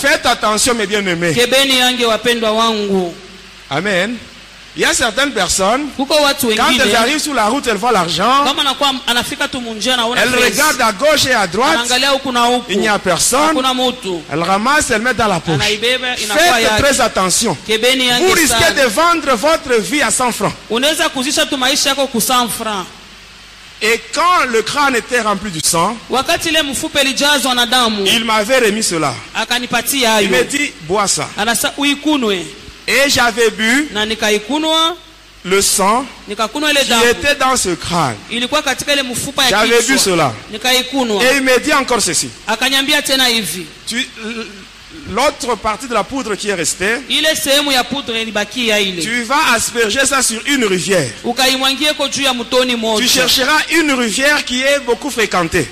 [0.00, 1.34] Faites attention mes bien-aimés.
[3.70, 4.16] Amen.
[4.74, 8.44] Il y a certaines personnes, quand elles arrivent sur la route, elles voient l'argent,
[10.16, 11.80] elles regardent à gauche et à droite,
[12.70, 13.54] il n'y a personne,
[14.32, 15.60] elles ramassent, elles mettent dans la poche.
[15.60, 17.54] Faites très attention.
[17.68, 20.54] Vous risquez de vendre votre vie à 100 francs.
[20.70, 22.86] unaweza kuzisha tu maisha yako ku 100 francs.
[23.82, 25.96] Et quand le crâne était rempli du sang,
[28.06, 29.12] il m'avait remis cela.
[30.22, 31.28] Il me dit, bois ça.
[32.86, 33.88] Et j'avais bu
[35.44, 36.04] le sang
[36.84, 38.16] qui était dans ce crâne.
[39.50, 40.32] J'avais vu cela.
[41.22, 42.28] Et il me dit encore ceci.
[43.88, 44.08] Tu-
[45.10, 46.96] L'autre partie de la poudre qui est restée,
[49.02, 51.10] tu vas asperger ça sur une rivière.
[53.00, 55.66] Tu chercheras une rivière qui est beaucoup fréquentée.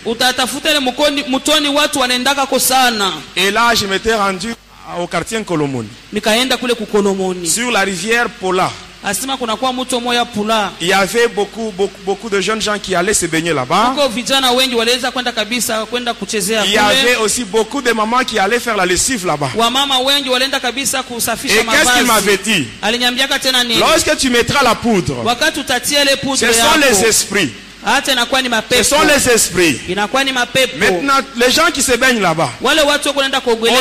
[3.36, 4.52] Et là, je m'étais rendu
[4.98, 8.70] au quartier Nkolomoni, nikaenda kule kukolomoni sur la rivière Pola.
[9.04, 12.94] asema kunakuwa mto moya pula Il y avait beaucoup, beaucoup, beaucoup de jeunes gens qui
[12.94, 13.90] allaient se baigner là-bas.
[13.94, 18.24] huko vijana wengi waliweza kwenda kabisa kwenda kuchezea Il y avait aussi beaucoup de mamans
[18.24, 19.50] qui allaient faire la lessive là-bas.
[19.56, 22.66] wamama wengi walienda kabisa kusafisha Et qu'est-ce qu'il m'avait dit?
[22.82, 23.80] Alinyambiaka tena nini?
[23.80, 27.50] Lorsque tu mettras la poudre, wakati utatia ile ce sont les esprits.
[28.82, 29.80] Ce sont les esprits.
[30.78, 32.50] Maintenant, les gens qui se baignent là-bas,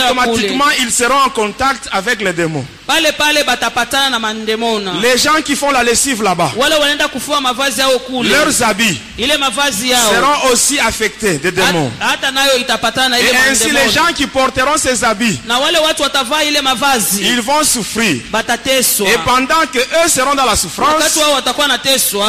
[0.10, 2.66] automatiquement, ils seront en contact avec les démons.
[5.02, 6.52] Les gens qui font la lessive là-bas,
[8.30, 8.98] leurs habits
[10.10, 11.92] seront aussi affectés des démons.
[13.20, 15.40] Et ainsi, les gens qui porteront ces habits,
[17.22, 18.22] ils vont souffrir.
[19.08, 21.14] Et pendant que eux seront dans la souffrance,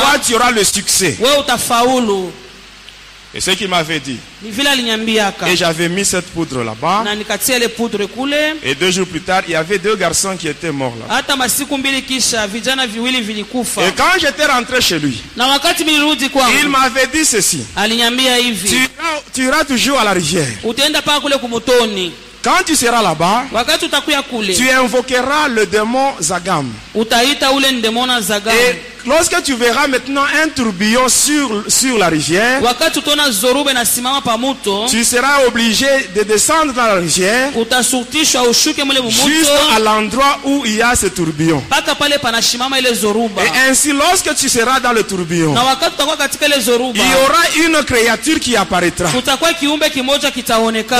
[0.01, 1.17] toi, tu auras le succès.
[3.33, 4.19] Et ce qu'il m'avait dit.
[5.49, 7.05] Et j'avais mis cette poudre là-bas.
[8.65, 11.17] Et deux jours plus tard, il y avait deux garçons qui étaient morts là.
[13.83, 15.17] Et quand j'étais rentré chez lui,
[16.63, 17.65] il m'avait dit ceci.
[18.77, 20.49] iras, tu iras toujours à la rivière.
[22.43, 23.45] Quand tu seras là-bas,
[24.57, 26.73] tu invoqueras le démon Zagam.
[28.55, 28.77] Et
[29.07, 32.61] lorsque tu verras maintenant un tourbillon sur, sur la rivière,
[34.89, 37.51] tu seras obligé de descendre dans la rivière
[39.29, 41.63] juste à l'endroit où il y a ce tourbillon.
[43.45, 45.55] Et ainsi, lorsque tu seras dans le tourbillon,
[46.95, 49.09] il y aura une créature qui apparaîtra.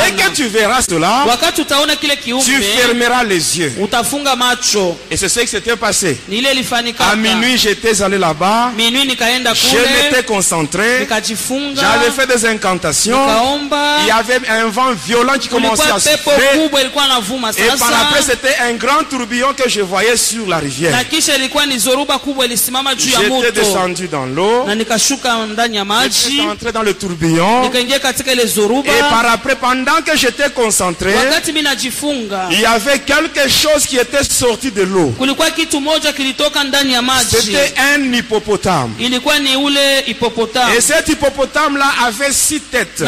[0.05, 2.41] Dès que tu verras cela, wakati utaona kile tu
[2.77, 3.73] fermeras les yeux.
[3.81, 6.17] utafunga macho Et c'est ce qui s'était passé.
[6.29, 8.73] ni ile ilifanyika À minuit, j'étais allé là-bas.
[8.77, 11.01] nikaenda Je m'étais concentré.
[11.01, 13.21] nikajifunga J'avais fait des incantations.
[13.27, 16.63] nikaomba Il y avait un vent violent qui commençait à souffler.
[16.63, 20.59] kubwa ilikuwa navuma Et par après, c'était un grand tourbillon que je voyais sur la
[20.59, 20.93] rivière.
[20.93, 24.65] na kisha ilikuwa ni zoruba kubwa ilisimama juu ya J'étais descendu dans l'eau.
[24.67, 27.63] na nikashuka ndani ya J'étais maji entré dans le tourbillon.
[27.63, 31.13] nikaingia katika ile zoruba Et par après, pendant que j'étais concentré,
[32.51, 35.15] il y avait quelque chose qui était sorti de l'eau.
[37.43, 38.95] C'était un hippopotame.
[40.77, 43.01] Et cet hippopotame-là avait six têtes.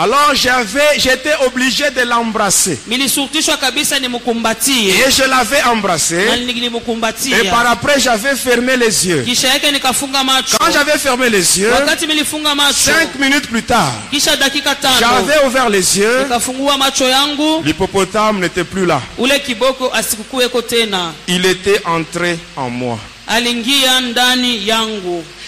[0.00, 2.78] Alors j'avais, j'étais obligé de l'embrasser.
[4.90, 6.14] Et je l'avais embrassé.
[7.34, 9.24] Et par après, j'avais fermé les yeux.
[10.56, 11.70] Quand j'avais fermé les yeux,
[12.92, 13.92] cinq minutes plus tard,
[15.00, 16.26] j'avais ouvert les yeux.
[17.64, 19.00] L'hippopotame n'était plus là.
[21.26, 22.98] Il était entré en moi.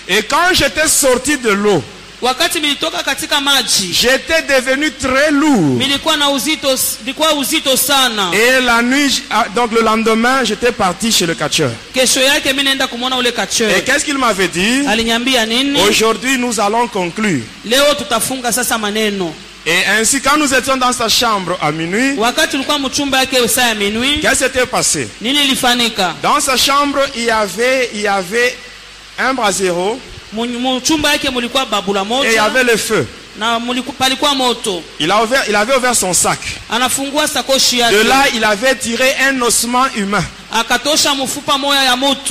[0.08, 1.82] Et quand j'étais sorti de l'eau,
[2.22, 5.78] wakati militoka katika maji j'étais devenu très lourd.
[5.78, 8.30] milikuwa na uzito ilikuwa uzito sana.
[8.34, 11.70] Et la nuit, ah, donc le lendemain, j'étais parti chez le catcheur.
[11.94, 14.86] kesho yake mi naenda kumwona ule Et qu'est-ce qu'il m'avait dit?
[14.86, 15.80] Aliniambia nini?
[15.80, 17.42] Aujourd'hui, nous allons conclure.
[17.64, 19.34] leo tutafunga sasa maneno.
[19.66, 22.56] Et ainsi, quand nous étions dans sa chambre à minuit, qu'est-ce
[24.30, 25.08] qui s'était passé?
[26.22, 28.56] Dans sa chambre, il y avait, il y avait
[29.18, 30.00] un brasero
[32.24, 33.06] Et il y avait le feu.
[34.98, 36.38] Il, a ouvert, il avait ouvert son sac.
[37.92, 40.24] De là, il avait tiré un ossement humain.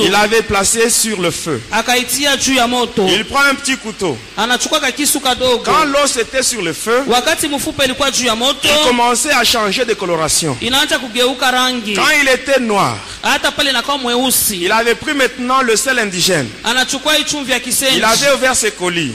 [0.04, 1.62] Il l'avait placé sur le feu.
[3.10, 4.18] Il prend un petit couteau.
[5.64, 7.04] Quand l'os était sur le feu,
[8.64, 10.58] il commençait à changer de coloration.
[11.96, 12.96] Quand il était noir,
[14.62, 16.48] il avait pris maintenant le sel indigène.
[17.96, 19.14] Il avait ouvert ses colis.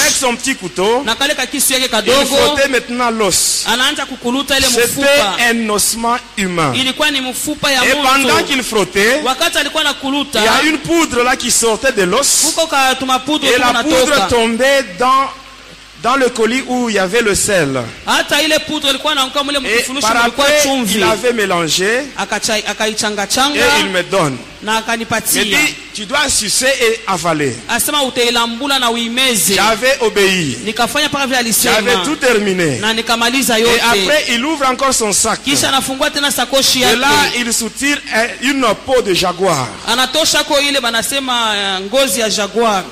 [0.00, 1.02] Avec son petit couteau,
[2.06, 3.64] il frottait maintenant l'os.
[4.70, 6.72] C'était un ossement humain.
[7.84, 12.54] Et pendant qu'il frottait, il y a une poudre là qui sortait de l'os.
[13.42, 15.28] Et la poudre tombait dans,
[16.02, 17.80] dans le colis où il y avait le sel.
[19.68, 20.10] Et par
[20.42, 20.58] après,
[20.98, 22.02] il avait mélangé
[23.54, 24.36] et il me donne.
[25.42, 27.56] Il dit, tu dois sucer et avaler.
[29.56, 30.58] J'avais obéi.
[31.74, 32.78] J'avais tout terminé.
[33.58, 35.40] Et après, il ouvre encore son sac.
[36.92, 39.68] Et là, il soutire un- une peau de jaguar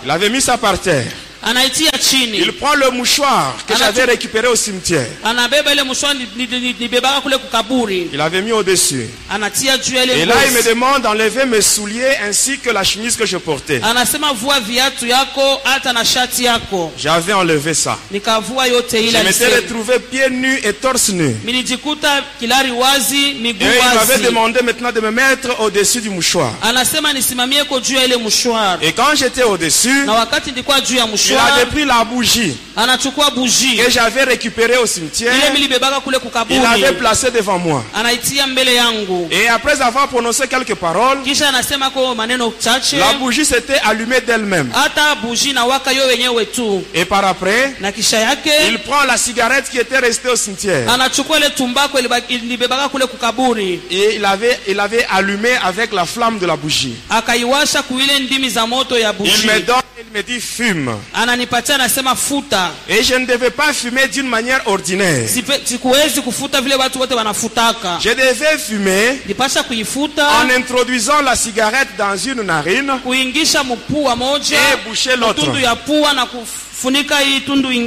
[0.05, 1.07] Il avait mis ça par terre.
[1.42, 1.90] Anaitia
[2.35, 5.07] Il prend le mouchoir que j'avais récupéré au cimetière.
[5.24, 9.09] anabeba ile mshwa nibebaka kule kukaburi Il avait mis au-dessus.
[9.31, 12.85] anatia juu ya ile Et là, il me demande d'enlever mes souliers ainsi que la
[12.85, 13.81] chemise que je portais.
[13.83, 17.96] anasema vua viatu yako hata na shati yako J'avais enlevé ça.
[18.11, 21.37] nikavua yote ile Je m'étais retrouvé pieds nus et torse nu.
[21.44, 26.53] nilijikuta kilari wazi miguu Et il m'avait demandé maintenant de me mettre au-dessus du mouchoir.
[26.62, 30.96] anasema nisimamie ko juu ya ile mshwara Et quand j'étais au-dessus, na wakati nilikuwa juu
[30.96, 35.32] ya il avait mshwara pris la bougie anachukua que j'avais récupérée au cimetière.
[35.34, 37.84] ile milibebaka kule Il kukaburi l'avait placée devant moi.
[37.94, 43.12] anaitia mbele yangu Et après avoir prononcé quelques paroles, kisha anasema ko maneno chache la
[43.14, 44.70] bougie s'était allumée d'elle-même.
[44.74, 46.62] hata buji na waka yo wenyewe tu
[46.94, 50.88] Et par après, na kisha yake il prend la cigarette qui était restée au cimetière.
[50.90, 56.04] anachukua ile tumbako iliba- ilibebaka kule kukaburi Et il avait, il avait allumé avec la
[56.06, 56.94] flamme de la bougie.
[57.10, 60.96] akaiwasha kuile ndimi za moto ya Il me donne, il me dit fume.
[61.22, 65.28] Ananipatia anasema futa Et je ne devais pas fumer d'une manière ordinaire.
[65.64, 71.96] Sikuwezi kufuta vile watu wote wanafutaka Je devais fumer nipasha kuifuta en introduisant la cigarette
[71.98, 75.61] dans une narine kuingisha mpua moja et boucher l'autre.
[75.62, 76.26] ya pua na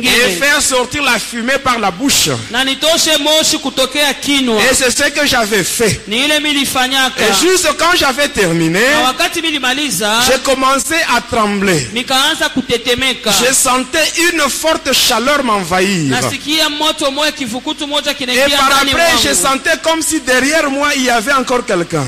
[0.08, 2.29] Et faire sortir la fumée par la bouche.
[4.60, 6.01] Et c'est ce que j'avais fait.
[7.19, 8.79] Et juste quand j'avais terminé,
[10.27, 11.88] j'ai commencé à trembler.
[13.32, 16.13] Je sentais une forte chaleur m'envahir.
[18.34, 22.06] Et par après, je sentais comme si derrière moi, il y avait encore quelqu'un.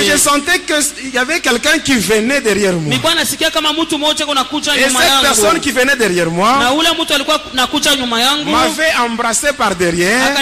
[0.00, 2.94] Et je sentais qu'il y avait quelqu'un qui venait derrière moi.
[4.76, 6.58] Et cette personne qui venait derrière moi
[8.52, 10.34] m'avait embrassé par derrière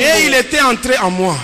[0.00, 1.36] et il était entré en moi.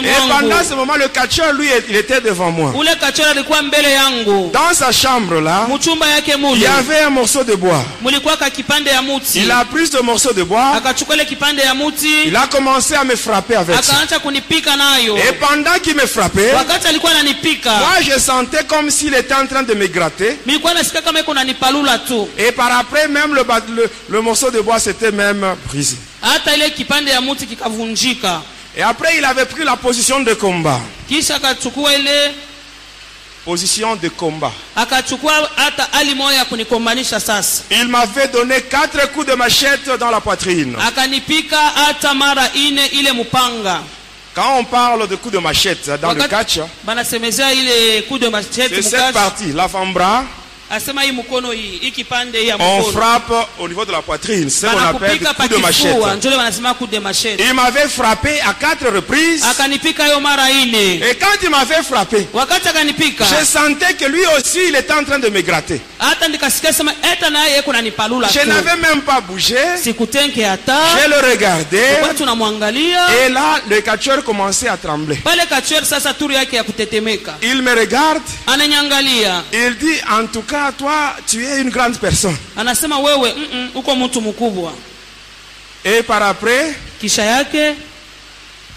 [0.00, 2.72] Et pendant ce moment, le catcheur, lui, il était devant moi.
[4.52, 5.66] Dans sa chambre là,
[6.56, 7.84] il y avait un morceau de bois.
[9.42, 10.72] Il a pris ce morceau de bois,
[12.26, 13.76] il a commencé à me frapper avec.
[13.82, 13.92] Ça.
[15.18, 16.52] Et pendant qu'il me frappait,
[17.78, 20.38] moi je sentais comme s'il était en train de me gratter.
[22.38, 25.96] Et par après, même le, le, le morceau de bois s'était même brisé.
[27.48, 28.42] kikavunjika
[28.76, 30.80] Et après, il avait pris la position de combat.
[33.44, 34.52] Position de combat.
[36.48, 40.76] kunikombanisha sasa Il m'avait donné quatre coups de machette dans la poitrine.
[44.34, 46.58] Quand on parle de coups de machette dans le catch,
[48.70, 50.24] c'est cette partie, l'avant-bras,
[52.60, 54.48] on frappe au niveau de la poitrine.
[54.48, 55.96] C'est ce qu'on appelle de machette.
[57.38, 59.42] Il m'avait frappé à quatre reprises.
[61.02, 62.26] Et quand il m'avait frappé,
[63.26, 65.80] je sentais que lui aussi, il était en train de me gratter.
[68.32, 69.56] Je n'avais même pas bougé.
[71.02, 72.00] Je le regardais.
[73.26, 75.16] Et là, le catcheur commençait à trembler.
[77.42, 78.22] Il me regarde.
[79.52, 82.36] Il dit, en tout cas, toi, tu es une grande personne.
[82.56, 84.72] anasema wewe mm -mm, uko mtu mkubwa
[85.84, 87.74] Et par après, kisha yake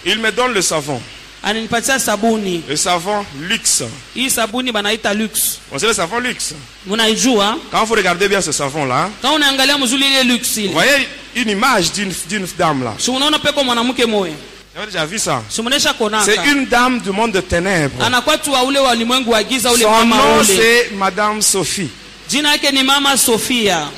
[0.04, 1.00] il me donne le savon.
[1.42, 3.84] ananipatia sabuni Le savon luxe.
[4.14, 6.54] hii sabuni banaita lux On sait le savon luxe.
[6.86, 7.56] munaijua?
[7.70, 8.50] Quand vous regardez bien ce
[9.36, 11.06] unaangalia mzuri ile lux vous voyez
[11.36, 12.12] une image d'une
[12.58, 12.94] dame là.
[12.98, 14.34] si unaona peko mwanamke moya
[14.76, 15.42] Vous avez déjà vu ça?
[15.48, 17.96] C'est une dame du monde de ténèbres.
[19.78, 21.88] Son nom, c'est Madame Sophie.
[22.28, 23.88] jina yake ni mama sofia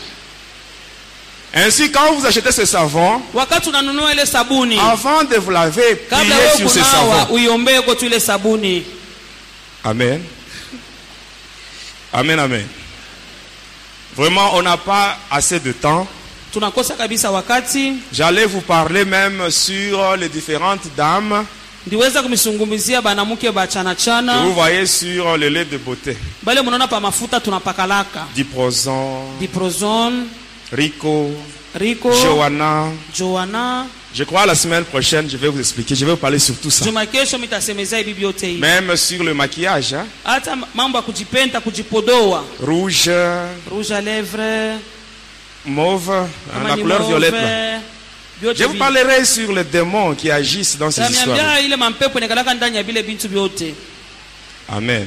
[1.53, 3.21] Ainsi, quand vous achetez ce savon,
[4.81, 7.27] avant de vous laver, priez sur ce savon.
[9.83, 10.23] Amen.
[12.13, 12.67] Amen, amen.
[14.15, 16.07] Vraiment, on n'a pas assez de temps.
[16.59, 21.47] Tunakosa kabisa wakati J'allais vous parler même sur les différentes dames.
[21.87, 22.23] ndiweza
[23.03, 26.17] banamuke vous voyez sur le lait de beauté.
[26.43, 28.27] bale munaona pa mafuta tunapakalaka.
[28.35, 30.27] Diprozon,
[30.73, 31.31] Rico,
[31.75, 32.11] rico.
[32.13, 32.87] Johanna.
[33.15, 35.95] joana Je crois la semaine prochaine, je vais vous expliquer.
[35.95, 36.85] Je vais vous parler sur tout ça.
[38.59, 40.07] Même sur le maquillage, hein.
[42.61, 43.11] rouge,
[43.71, 44.79] rouge à lèvres
[45.67, 46.29] mauve, hein,
[46.67, 47.33] la couleur violette.
[47.33, 47.81] là.
[48.41, 51.37] vyote Je vous parlerai sur les démons qui agissent dans ces histoires.
[54.69, 55.07] Amen.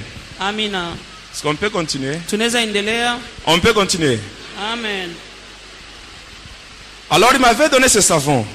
[1.34, 2.18] Est-ce qu'on peut continuer?
[3.46, 4.20] On peut continuer.
[4.74, 5.10] amen
[7.10, 8.46] Alors il m'avait donné ce savon.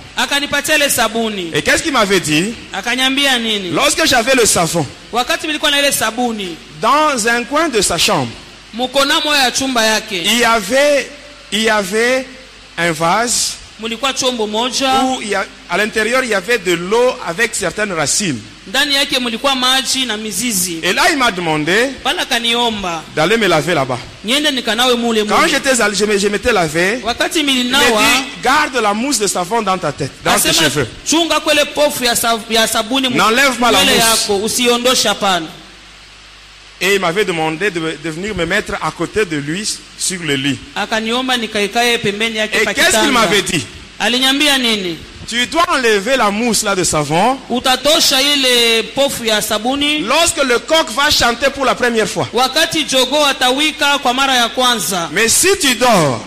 [1.55, 2.55] Et qu'est-ce qu'il m'avait dit?
[3.73, 4.87] Lorsque j'avais le savon,
[6.81, 8.31] dans un coin de sa chambre,
[10.25, 11.09] il y avait,
[11.53, 12.27] il y avait
[12.79, 13.55] un vase
[15.05, 18.41] où il y a- à l'intérieur il y avait de l'eau avec certaines racines.
[20.83, 21.91] Et là il m'a demandé
[23.15, 23.99] d'aller me laver là-bas.
[25.29, 27.01] Quand j'étais je je m'étais lavé,
[27.53, 30.89] il m'a dit garde la mousse de savon dans ta tête, dans tes cheveux.
[33.17, 34.27] N'enlève pas la mousse.
[36.81, 39.67] Et il m'avait demandé de, de venir me mettre à côté de lui
[39.99, 40.59] sur le lit.
[42.61, 43.67] Et qu'est-ce qu'il m'avait dit?
[45.29, 47.37] Tu dois enlever la mousse là de savon.
[50.07, 52.29] Lorsque le coq va chanter pour la première fois.
[55.13, 56.21] Mais si tu dors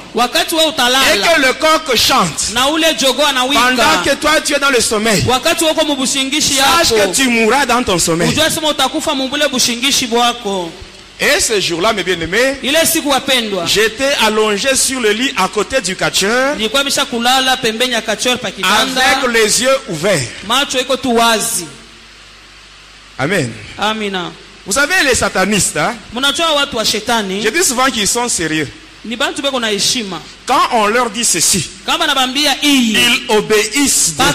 [1.13, 2.51] et que le coq chante
[3.55, 5.23] pendant que toi tu es dans le sommeil,
[6.77, 8.33] sache que tu mourras dans ton sommeil.
[11.21, 12.59] Et ce jour-là, mes bien-aimés,
[13.67, 16.55] j'étais allongé sur le lit à côté du catcheur
[19.01, 20.21] avec les yeux ouverts.
[23.17, 23.51] Amen.
[23.77, 24.31] amina
[24.65, 25.95] Vous savez, les satanistes, hein,
[27.43, 28.67] je dis souvent qu'ils sont sérieux.
[30.49, 31.63] Quand on leur dit ceci,
[32.63, 32.97] ils
[33.27, 34.15] obéissent.
[34.17, 34.33] Quand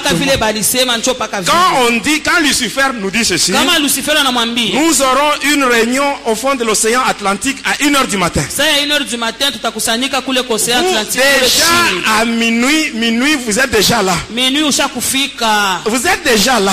[1.89, 7.01] on dit, quand Lucifer nous dit ceci, nous aurons une réunion au fond de l'océan
[7.05, 8.43] Atlantique à 1h du matin.
[8.49, 13.73] saa ya 1 du matin tutakusanyika kule kosea Vous, déjà à minuit, minuit, vous êtes
[13.73, 14.15] déjà là.
[15.87, 16.71] Vous êtes déjà là.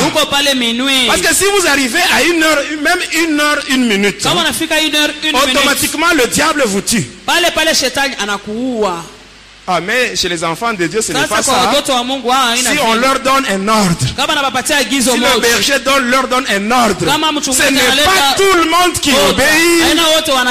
[1.08, 4.76] Parce que si vous arrivez à une heure, même une heure, une minute, kama unafika
[4.76, 5.58] 1 heure 1 minute?
[5.58, 7.08] automatiquement le diable vous tue.
[9.68, 11.72] Ah, mais chez les enfants de Dieu, ce n'est pas ça.
[12.55, 17.05] Si on leur donne un ordre, si le berger donne, leur donne un ordre,
[17.53, 19.84] ce n'est pas tout le monde qui obéit.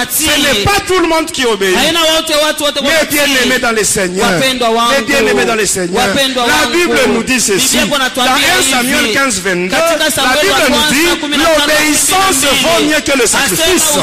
[0.08, 1.76] Ce n'est pas tout le monde qui obéit.
[1.76, 4.30] Mais bien-aimés wanatii dans le Seigneur.
[4.38, 6.06] Mais bien-aimés dans le Seigneur.
[6.06, 6.66] La.
[6.70, 7.78] Bible nous dit ceci.
[7.78, 9.14] Dans inatuambia 1 Samuel hivi.
[9.14, 13.98] 15, 22, Katika la Bible nous dit l'obéissance vaut mieux que le sacrifice.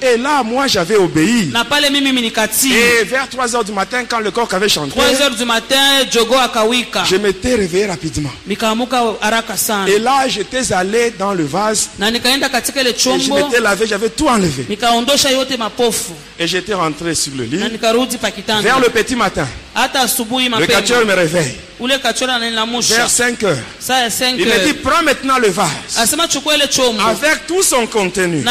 [0.00, 1.50] Et là, moi, j'avais obéi.
[2.72, 5.76] Et vers 3 heures du matin, quand le coq avait chanté, 3 heures du matin
[6.10, 8.30] jogo akawika je m'étais réveillé rapidement.
[8.48, 14.66] Et là, j'étais allé dans le vase et je m'étais lavé, j'avais tout enlevé.
[16.38, 17.58] Et j'étais rentré sur le lit.
[18.62, 19.46] Vers le petit matin,
[19.76, 21.54] le catcheur me réveille.
[22.96, 23.58] Vers 5 heures.
[23.80, 25.96] saa ya 5 Il me dit, prends maintenant le vase.
[27.10, 28.42] Avec tout son contenu.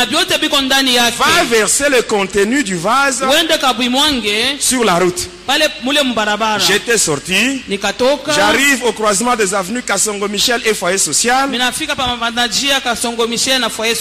[1.25, 3.21] Va verser le contenu du vase
[4.59, 5.29] sur la route.
[6.67, 7.61] J'étais sorti.
[8.35, 11.49] J'arrive au croisement des avenues Kassongo Michel et Foyer Social.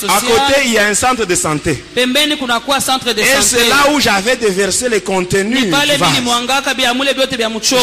[0.09, 1.83] À côté, il y a un centre de santé.
[1.97, 5.64] Et c'est là où j'avais déversé les contenus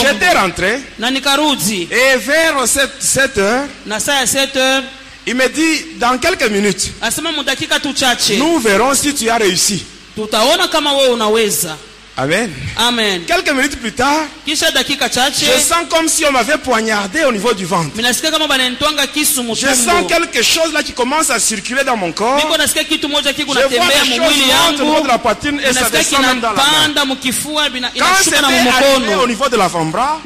[0.02, 0.80] J'étais rentré.
[1.92, 4.84] Et vers 7, 7 heures, na saa ya 7 heures
[5.26, 9.38] il me dit, dans quelques minutes, asema mudakika tu chache nous verrons si tu as
[9.38, 9.84] réussi.
[10.16, 11.78] tutaona kama wewe unaweza
[12.20, 12.52] Amen.
[12.78, 14.24] amen Quelques minutes plus tard,
[15.46, 17.92] je sens comme si on m'avait poignardé au niveau du ventre.
[19.54, 22.40] Je sens quelque chose là qui commence à circuler dans mon corps.
[23.62, 24.34] Je vois des choses
[24.80, 26.64] au niveau de la poitrine et ça nasikia descend même dans la main.
[26.64, 30.20] kinapanda mukifua bina- Quand inashuka c'était na arrivé au niveau de l'avant-bras,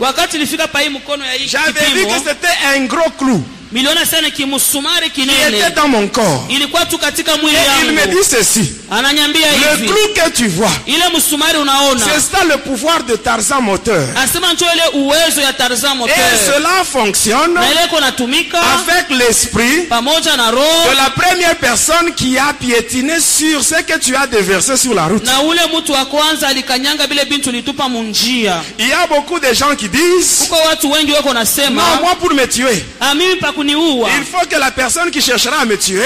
[1.46, 6.08] j'avais vu que c'était un gros clou miliona sana kimusumari qui était kinene dans mon
[6.08, 6.46] corps.
[6.50, 8.72] ilikuwa tu katika mwili Et il me yangu dit ceci.
[8.92, 13.16] ananyambia Le hivi clou que tu vois, ile msumari unaona c'est ça le pouvoir de
[13.16, 14.08] Tarzan moteur.
[14.24, 16.16] asema njo ile uwezo ya Tarzan Et moteur
[16.46, 22.14] cela fonctionne na ile iko natumika avec l'esprit pamoja na de roho la première personne
[22.16, 25.24] qui a piétiné sur ce que tu as déversé sur la route.
[25.26, 29.54] na ule mtu wa kwanza alikanyanga vile bintu ulitupa munjia Il y a beaucoup de
[29.54, 33.36] gens qui disent, huko watu wengi wako non, nasema moi pour me tuer, ah, mimi
[33.36, 34.10] pa kuniua.
[34.18, 36.02] Il faut que la personne qui cherchera à me tuer,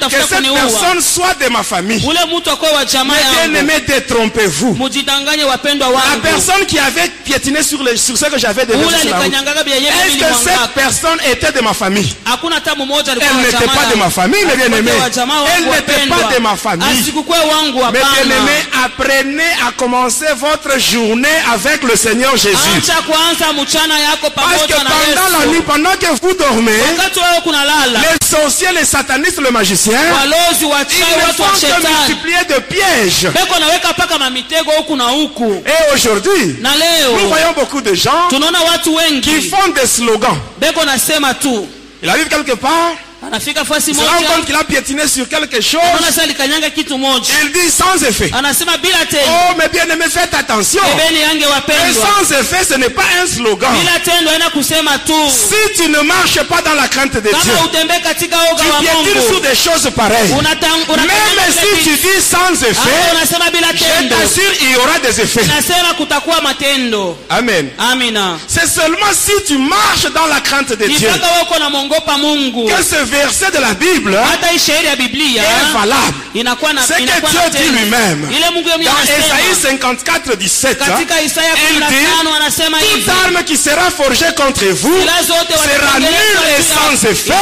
[0.00, 2.04] que cette personne soit de ma famille.
[2.06, 4.76] Mais bien aimé, détrompez-vous.
[4.78, 8.64] La personne qui avait piétiné sur, le, sur ce que j'avais
[9.64, 12.14] vyenye est-ce que cette personne était de ma famille?
[12.26, 16.86] Elle n'était pas de ma famille, wa jamaa wangu Elle n'était pas de ma famille.
[16.88, 17.02] Mes
[17.82, 17.90] hapana.
[17.90, 22.56] bien-aimés, apprenez à commencer votre journée avec le Seigneur Jésus.
[24.34, 28.00] Parce que pendant la nuit, pendant que vous dormez, wewe kunalala
[28.74, 33.26] les satanistes, le magicien, ils ne font que multiplier de pièges.
[35.66, 40.38] Et aujourd'hui, nous voyons beaucoup de gens qui font des slogans.
[42.02, 42.92] Il arrive quelque part,
[43.26, 45.80] anafika fasi compte qu'il a piétiné sur quelque chose.
[45.98, 48.30] ona sasa alikanyanga kitu moja Il dit sans effet.
[48.32, 50.80] anasema bila tendo Oh, mes bien-aimés, faites attention.
[50.92, 53.72] ebeni yange Et wapendwa sans effet, ce n'est pas un slogan.
[53.72, 57.30] bila tendo aina kusema tu Si tu ne marches pas dans la crainte de Dieu,
[57.32, 60.32] kama utembee katika oga tu piétines sur des choses pareilles.
[60.32, 64.98] Même si tu dis sans effet, Hapo unasema bila je tendo t'assure, il y aura
[65.00, 65.44] des effets.
[65.46, 67.70] nasema kutakuwa matendo Amen.
[67.78, 71.10] amina C'est seulement si tu marches dans la crainte de Dieu
[71.42, 74.16] uko mungu que ce verset de la Bible
[74.96, 76.14] biblia est valable.
[76.86, 78.28] C'est que Dieu dit lui-même.
[78.84, 80.84] Dans Esaïe anasema 54, 17, hein,
[81.22, 81.30] il
[81.80, 87.32] 15 anasema toute arme qui sera forgée contre vous sera nulle et sans effet.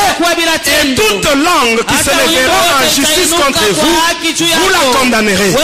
[0.82, 3.96] Et toute langue qui se lèvera en justice contre vous,
[4.60, 5.54] vous la condamnerez.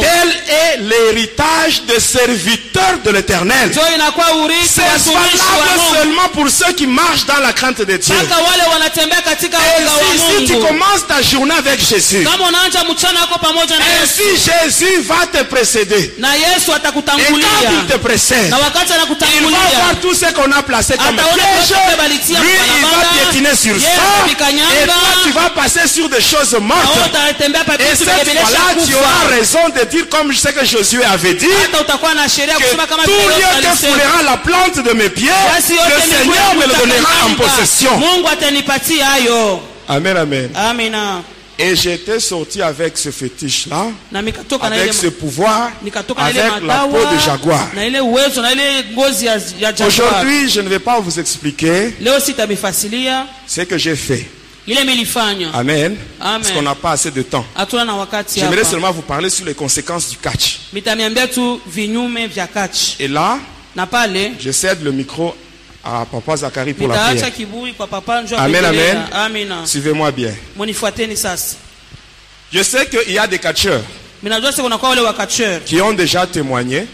[0.00, 3.70] Tel est l'héritage des serviteurs de l'éternel.
[3.72, 8.14] C'est valable seulement pour ceux qui marchent dans la crainte de Dieu.
[9.24, 13.38] Katika Et oga si, si tu commences ta journée avec Jésus, kama unaanza mchana wako
[13.38, 16.14] pamoja na ainsi yesu Jésus va te précéder.
[16.18, 18.92] na yesu Et quand il te précède, na wakati
[19.36, 21.74] il va voir tout ce qu'on a placé comme piège.
[22.28, 23.88] Lui, il va piétiner sur ça.
[24.28, 26.82] Et toi, tu vas passer sur des choses mortes.
[27.78, 31.46] Et cette fois-là, tu auras raison de dire, comme je sais que Josué avait dit,
[31.46, 37.26] que tout lieu que foulera la plante de mes pieds, le Seigneur me le donnera
[37.26, 37.98] en possession.
[38.94, 40.50] Hayo Amen, amen.
[40.54, 41.22] amina
[41.58, 43.86] Et j'étais sorti avec ce fétiche-là,
[44.60, 45.72] avec ce pouvoir,
[46.16, 47.68] avec la peau de jaguar.
[49.84, 51.94] Aujourd'hui, je ne vais pas vous expliquer
[53.46, 54.30] ce que j'ai fait.
[54.68, 54.86] Amen.
[55.52, 55.96] Amen.
[56.20, 57.44] Parce qu'on n'a pas assez de temps.
[58.36, 60.60] J'aimerais seulement vous parler sur les conséquences du catch.
[63.00, 63.38] Et là,
[64.38, 65.34] je cède le micro
[65.88, 67.24] à Papa Zachary pour la prière.
[68.38, 68.96] Amen, amen.
[69.66, 70.32] Suivez-moi bien.
[72.52, 73.82] Je sais qu'il y a des catcheurs
[75.64, 76.86] qui ont déjà témoigné.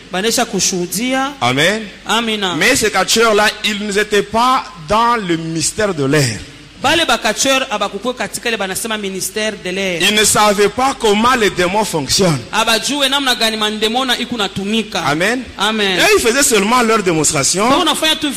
[1.40, 1.82] Amen.
[2.59, 6.38] Mais ces catcheurs-là, ils n'étaient pas dans le mystère de l'air.
[10.03, 12.39] Ils ne savaient pas comment les démons fonctionnent.
[15.07, 15.43] Amen.
[15.59, 17.64] amen Et ils faisaient seulement leur démonstration.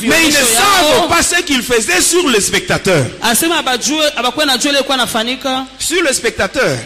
[0.08, 3.04] Mais ils ne savent pas ce qu'ils faisaient sur le spectateur.
[5.78, 6.78] Sur le spectateur.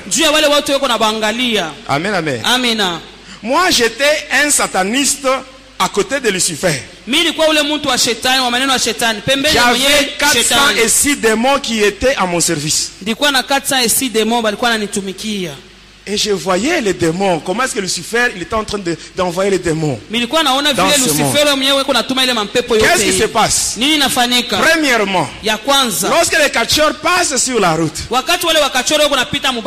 [1.89, 2.41] Amen, amen.
[2.45, 3.01] amina
[3.43, 5.27] Moi, j'étais un sataniste
[5.83, 6.83] à côté de Lucifer.
[9.23, 12.93] pembeni ya J'avais mwenyewe 406 shetani démons qui étaient à mon service.
[16.03, 17.39] Nilikuwa na 406 demo balikuwa nanitumikia Et je voyais les démons.
[17.47, 20.01] Comment est-ce que Lucifer, il était en train de- d'envoyer les démons
[20.75, 21.09] Dans ce
[22.81, 23.75] Qu'est-ce qui se passe?
[24.59, 25.29] Premièrement,
[26.09, 27.95] lorsque les catcheurs passent sur la route,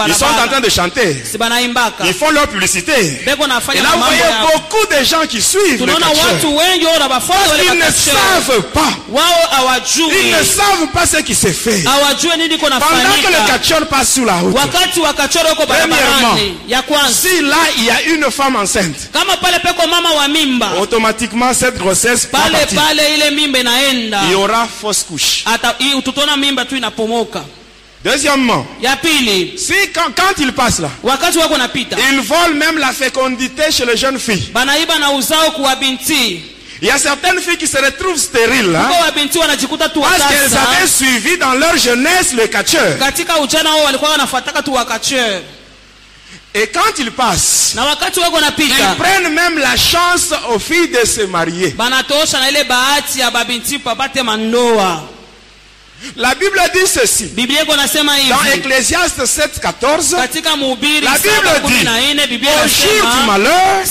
[0.08, 1.24] ils sont en train de chanter.
[2.06, 3.22] Ils font leur publicité.
[3.80, 4.22] Et là, vous voyez
[4.54, 5.80] beaucoup de gens qui suivent
[7.64, 8.92] Ils ne savent pas.
[10.12, 11.84] Ils ne savent pas ce qui se fait.
[12.80, 14.54] Pendant que le nafanyika catcheur passe sur la route,
[16.16, 19.09] wako premièrement, si là il y a une femme enceinte,
[20.82, 22.80] automatiquement cette grossesse va partir.
[24.26, 25.43] Il y aura fausse couche.
[28.03, 28.65] Deuxièmement,
[29.57, 33.86] si quand, quand il passe là, wakati wako napita il vole même la fécondité chez
[33.86, 34.51] les jeunes filles.
[36.82, 38.89] Il y a certaines filles qui se retrouvent stériles hein,
[40.01, 42.97] parce qu'elles avaient suivi dans leur jeunesse le catcheur.
[46.58, 51.76] Et quand ils passent, ils prennent même la chance aux filles de se marier.
[56.16, 57.26] La Bible dit ceci.
[58.30, 61.86] Dans Ecclésiaste 7, 14, katika mhubiri La Bible dit,
[62.64, 63.84] au jour du malheur,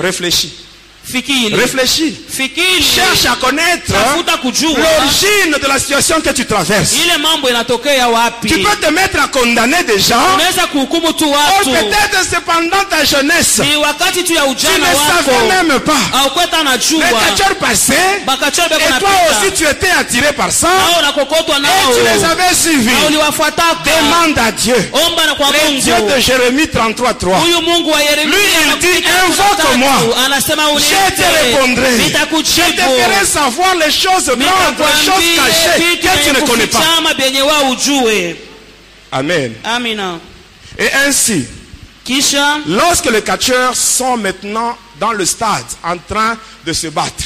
[0.00, 0.52] réfléchis.
[1.54, 2.16] Réfléchis.
[2.82, 4.22] Cherche à connaître hein,
[4.62, 6.92] l'origine de la situation que tu traverses.
[8.42, 10.16] Tu peux te mettre à condamner des gens.
[10.74, 11.24] Ou watu
[11.70, 13.60] peut-être c'est pendant ta jeunesse.
[13.60, 14.86] tu ne
[15.24, 15.92] savais même pas.
[16.26, 17.04] aukweta Le najua
[17.36, 18.22] catcheur passait.
[18.26, 20.68] bakachoro beko Et toi aussi tu étais attiré par ça.
[21.68, 22.90] Et tu les avais suivis.
[23.84, 24.74] Demande à Dieu.
[24.74, 27.38] Le Dieu de Jérémie 33, 3.
[27.46, 28.42] huyu mungu wa yeremia Lui,
[28.72, 30.16] il dit, invoque-moi.
[30.94, 31.98] Je te répondrai.
[32.44, 36.78] Je te ferai savoir les choses grandes, les choses cachées que tu ne connais pas.
[39.12, 39.52] Amen.
[39.64, 40.18] amina
[40.78, 41.46] Et ainsi,
[42.04, 46.36] kisha lorsque les catcheurs sont maintenant dans le stade en train
[46.66, 47.24] de se battre.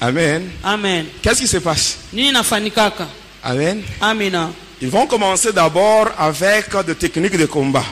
[0.00, 0.50] Amen.
[0.64, 1.98] amen Qu'est-ce qui se passe?
[3.42, 3.82] Amen.
[4.00, 4.50] amina
[4.82, 7.84] Ils vont commencer d'abord avec des techniques de combat.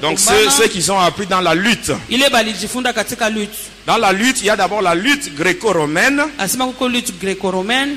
[0.00, 1.92] Donc ceux, ceux qu'ils ont appris dans la lutte.
[3.86, 6.22] Dans la lutte, il y a d'abord la lutte gréco-romaine.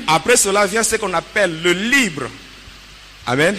[0.06, 2.24] Après cela vient ce qu'on appelle le libre.
[3.26, 3.56] Amen.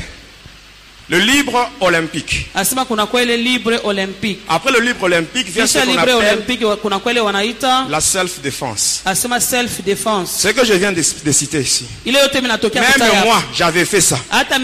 [1.10, 2.45] Le libre olympique.
[2.53, 6.16] asema kuna kwa ile libre olympique Après le libre olympique vient ce qu'on libre appelle
[6.16, 9.01] olympique wa- kuna kwa ile wanaita la self-défense.
[9.05, 11.86] asema self defense Ce que je viens de, de citer ici.
[12.05, 14.20] ile yote minatokea Même moi, j'avais fait ça.
[14.30, 14.57] hata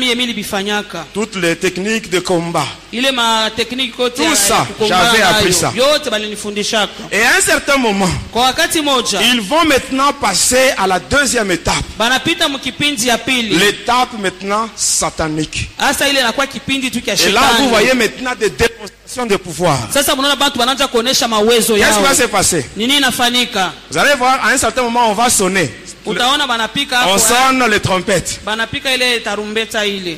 [1.14, 2.68] Toutes les techniques de combat.
[2.98, 5.72] Ile matekniki yote Tout ça, j'avais appris ça.
[5.76, 10.88] yote balinifundishaka Et à un certain moment, kwa wakati moja ils vont maintenant passer à
[10.88, 11.84] la deuxième étape.
[11.98, 15.70] banapita mkipindi ya pili L'étape maintenant satanique.
[15.78, 19.78] hasa ile inakuwa kipindi tu kya Et là, vous voyez maintenant des démonstrations de pouvoir.
[19.94, 22.66] sasa mnaona bantu wanaanza kuonesha mawezo Qu'est-ce qui va se passer?
[22.78, 23.74] Nini inafanyika?
[23.92, 25.70] Vous allez voir, à un certain moment, on va sonner.
[26.06, 28.40] utaona banapika On sonne les trompettes.
[28.46, 30.18] banapika ile tarumbeta ile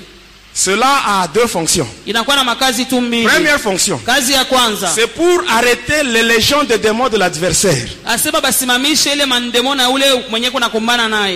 [0.59, 1.87] Cela a deux fonctions.
[3.31, 4.01] Première fonction,
[4.95, 7.85] c'est pour arrêter les légions de démons de l'adversaire.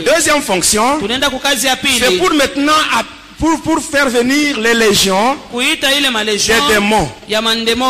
[0.04, 1.00] Deuxième fonction,
[2.00, 2.74] c'est pour maintenant
[3.42, 7.10] pour, pour faire venir les légions des démons.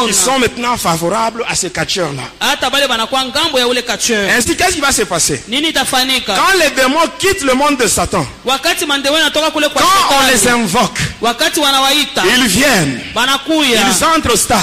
[0.07, 2.23] qui sont maintenant favorables à ces catcheurs-là.
[3.69, 5.43] ule kacheur Ainsi, qu'est-ce qui va se passer?
[6.25, 8.69] Quand les démons quittent le monde de Satan, quand
[10.09, 10.99] on les invoque,
[12.25, 14.59] ils viennent, banakuya ils entrent au stade.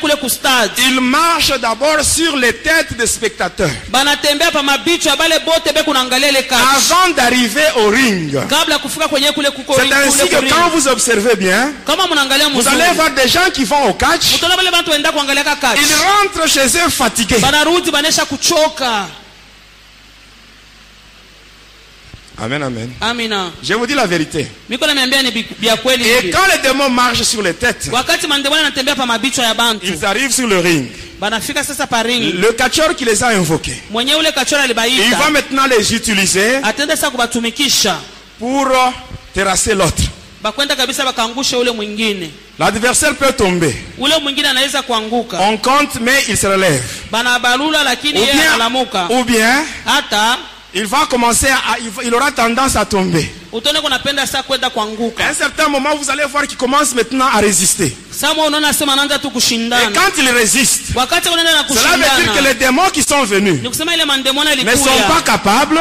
[0.00, 3.70] kule kustadi Ils marchent d'abord sur les têtes des spectateurs.
[6.58, 8.36] Avant d'arriver au ring,
[9.76, 11.72] c'est ainsi que quand vous observez bien,
[12.54, 14.38] vous allez voir des gens qui vont au catch,
[15.76, 17.36] ils rentrent chez eux fatigués.
[22.40, 22.88] Amen, amen.
[23.00, 24.46] amina Je vous dis la vérité.
[24.70, 27.90] Et quand les démons marchent sur les têtes,
[29.82, 30.86] ils arrivent sur le ring.
[32.40, 36.60] Le catcheur qui les a invoqués, il va maintenant les utiliser
[38.38, 38.90] pour euh,
[39.38, 40.02] terrasser l'autre.
[40.42, 43.74] bakwenda kabisa bakaangushe ule mwingine L'adversaire peut tomber.
[43.98, 46.82] ule mwingine anaweza kuanguka On compte, mais il se relève.
[47.10, 50.36] banabalula lakini Ou yeye bien, analamuka ou bien hata
[50.74, 53.26] il va commencer à, il aura tendance à tomber.
[55.22, 57.96] À un certain moment, vous allez voir qu'il commence maintenant à résister.
[59.80, 60.92] Et quand il résiste,
[61.74, 63.62] cela veut dire que les démons qui sont venus
[64.64, 65.80] ne sont pas capables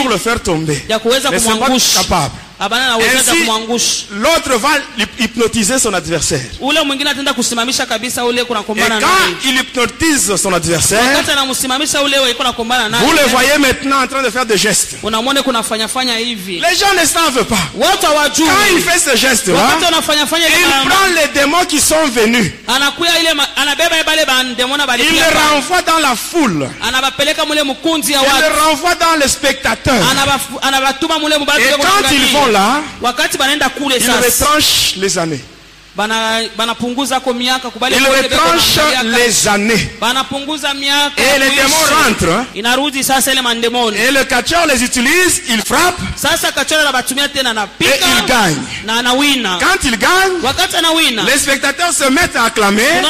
[0.00, 0.82] pour le faire tomber.
[1.30, 1.66] Ne sont pas
[2.02, 2.34] capables.
[2.60, 4.68] Ainsi, l'autre va
[5.20, 6.40] hypnotiser son adversaire.
[6.40, 6.64] Et
[9.00, 11.00] quand il hypnotise son adversaire,
[13.00, 14.96] vous le voyez maintenant en train de faire des gestes.
[15.02, 17.56] Les gens ne savent pas.
[17.74, 22.52] watu hawajui Quand il fait ce wanafanyafanya il prend les démons qui sont venus.
[24.98, 26.68] Il les renvoie dans la foule.
[26.84, 26.92] Il
[28.40, 30.02] les renvoie dans les spectateurs.
[31.58, 32.47] Et quand ils kuangalia.
[32.48, 32.80] Vont là,
[33.96, 35.40] ils retranchent les années.
[37.96, 38.76] Ils beko retranchent
[39.18, 39.88] les années.
[41.16, 42.32] Et les démons rentrent.
[42.32, 42.46] hein.
[43.98, 45.98] Et le catcheur les utilise, il frappe
[47.80, 48.56] et il gagne.
[49.58, 50.40] Quand il gagne,
[51.24, 53.02] les spectateurs se mettent à acclamer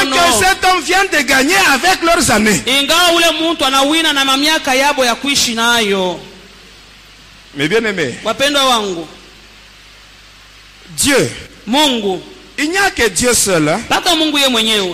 [0.00, 2.62] pendant que cet homme vient de gagner avec leurs années.
[7.54, 8.14] Mes bien-aimés.
[8.24, 9.06] Wapendwa wangu.
[10.96, 11.30] Dieu.
[11.66, 12.22] Mungu
[12.62, 13.80] il n'y a que Dieu seul hein,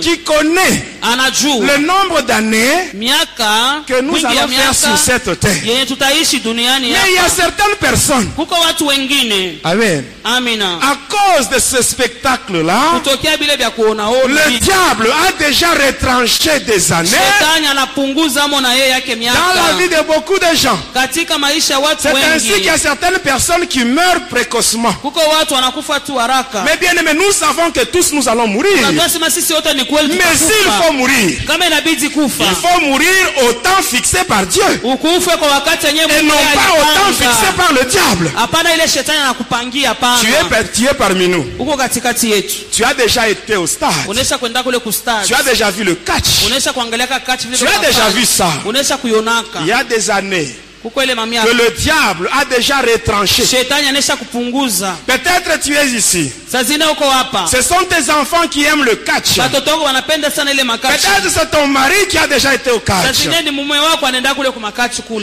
[0.01, 1.65] qui connaît anajua.
[1.77, 2.91] le nombre d'années
[3.87, 5.55] que nous allons faire sur cette terre.
[5.65, 5.85] Mais
[7.09, 8.31] il y a certaines personnes,
[9.65, 10.05] Amen,
[10.83, 17.11] à cause de ce spectacle-là, le diable a déjà retranché des années
[19.35, 20.79] dans la vie de beaucoup de gens.
[22.01, 24.95] C'est ainsi qu'il y a certaines personnes qui meurent précocement.
[26.65, 28.73] Mais bien aimé, nous savons que tous nous allons mourir.
[30.17, 31.39] Mais s'il faut mourir,
[32.49, 34.63] il faut mourir au temps fixé par Dieu.
[36.19, 38.31] Et non pas au temps fixé par le diable.
[40.21, 41.45] Tu es, tu es parmi nous.
[42.73, 43.91] Tu as déjà été au stade.
[45.27, 46.45] Tu as déjà vu le catch.
[47.59, 48.49] Tu as déjà vu ça.
[49.63, 50.49] Il y a des années
[51.45, 53.43] que le diable a déjà retranché.
[55.07, 56.33] Peut-être tu es ici.
[57.51, 59.37] Ce sont tes enfants qui aiment le catch.
[60.99, 63.05] Peut-être c'est ton mari qui a déjà été au catch.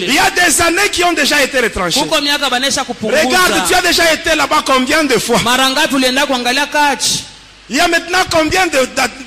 [0.08, 2.00] Il y a des années qui ont déjà été retranchées.
[3.26, 5.40] Regarde, tu as déjà été là-bas combien de fois?
[7.70, 8.68] Il y a maintenant combien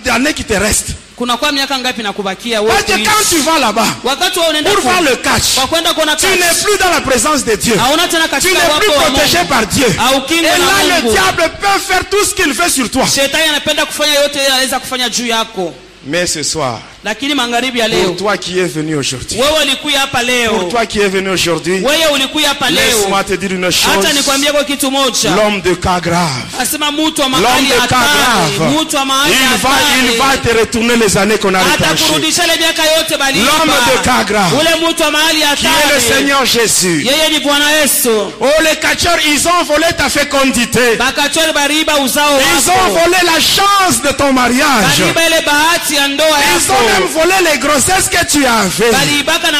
[0.04, 0.90] d'années qui te restent?
[1.18, 2.62] Kunakuwa miaka ngapi na kubakia?
[2.62, 3.06] Wewe Parce que kuishi?
[3.10, 6.26] quand tu vas là-bas wakati wewe unaenda pour voir le catch, kwa kwenda kuona tu
[6.26, 7.74] n'es plus dans la présence de Dieu.
[7.78, 9.86] hauna tena Tu n'es plus protégé par Dieu.
[9.86, 13.04] Et là, le diable peut faire tout ce qu'il veut sur toi.
[13.06, 15.74] shetani anapenda kufanya yote ile anaweza kufanya juu yako
[16.06, 20.18] Mais ce soir, lakini magharibi ya pour toi qui es venu aujourd'hui, wewe ulikuya hapa
[20.50, 22.80] pour toi qui es venu aujourd'hui, wewe ulikuya hapa leo.
[22.82, 24.12] laisse-moi te dire une hata chose.
[24.12, 25.30] nikwambie kwa kitu moja.
[25.30, 28.58] L'homme de cas grave, asema mtu wa l'homme mahali de cas hatari.
[28.58, 29.70] grave, mtu wa mahali il va,
[30.12, 31.84] il va hatari te retourner les années qu'on a retranchées.
[31.84, 35.94] atakurudisha ile miaka yote baliiba L'homme de cas grave, ule mtu wa mahali qui est
[35.94, 37.04] le Seigneur Jésus?
[37.04, 38.10] yeye ni bwana yesu.
[38.40, 40.96] Oh, les catcheurs, ils ont volé ta fécondité.
[40.96, 44.98] bakachori bariba uzao Ils ont volé la chance de ton mariage.
[44.98, 46.26] baliiba ile bahati ya ndoa
[46.56, 48.44] Ils ont même volé les grossesses que tu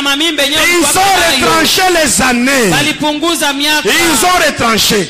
[0.03, 2.71] mamimbe yenyewe Ils ont retranché les années.
[3.85, 5.09] Ils ont retranché.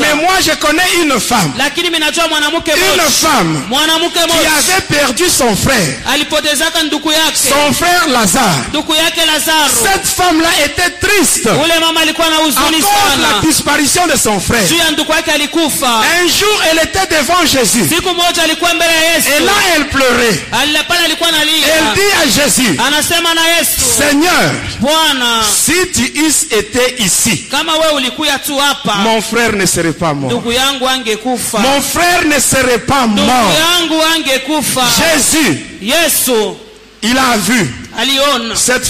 [0.00, 1.52] Mais moi, je connais une femme.
[2.76, 3.64] Une femme
[4.38, 5.88] qui avait perdu son frère.
[7.48, 8.64] Son frère Lazare.
[9.82, 14.62] Cette femme-là était triste à cause de la disparition de son frère.
[16.22, 17.84] Un jour, elle était devant Jésus.
[19.38, 20.40] Et là, elle pleurait.
[21.66, 22.78] Elle dit à Jésus,
[23.98, 24.50] Seigneur,
[25.64, 27.46] si tu eusses été ici,
[29.04, 30.30] mon frère ne serait pas mort.
[31.60, 33.50] Mon frère ne serait pas mort.
[34.88, 36.32] Jésus, yesu
[37.02, 38.88] il a vu aliona cette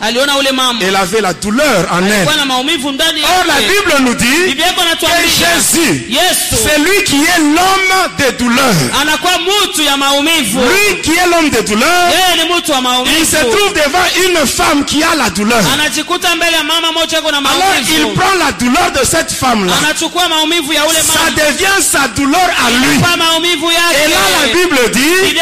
[0.00, 2.26] aliona ule mama Elle avait la douleur en elle.
[2.28, 6.06] Or, la Bible nous dit que Jésus,
[6.50, 8.74] c'est lui qui est l'homme des douleurs.
[9.00, 12.78] anakuwa mtu ya maumivu Lui qui est l'homme des douleurs, yeye ni mtu wa
[13.18, 15.62] il se trouve devant une femme qui a la douleur.
[15.74, 19.72] anajikuta mbele ya mama moja iko na Alors, il prend la douleur de cette femme-là.
[19.78, 22.98] anachukua maumivu ya ule Ça devient sa douleur à lui.
[23.00, 25.34] kwa maumivu Et là, la Bible dit,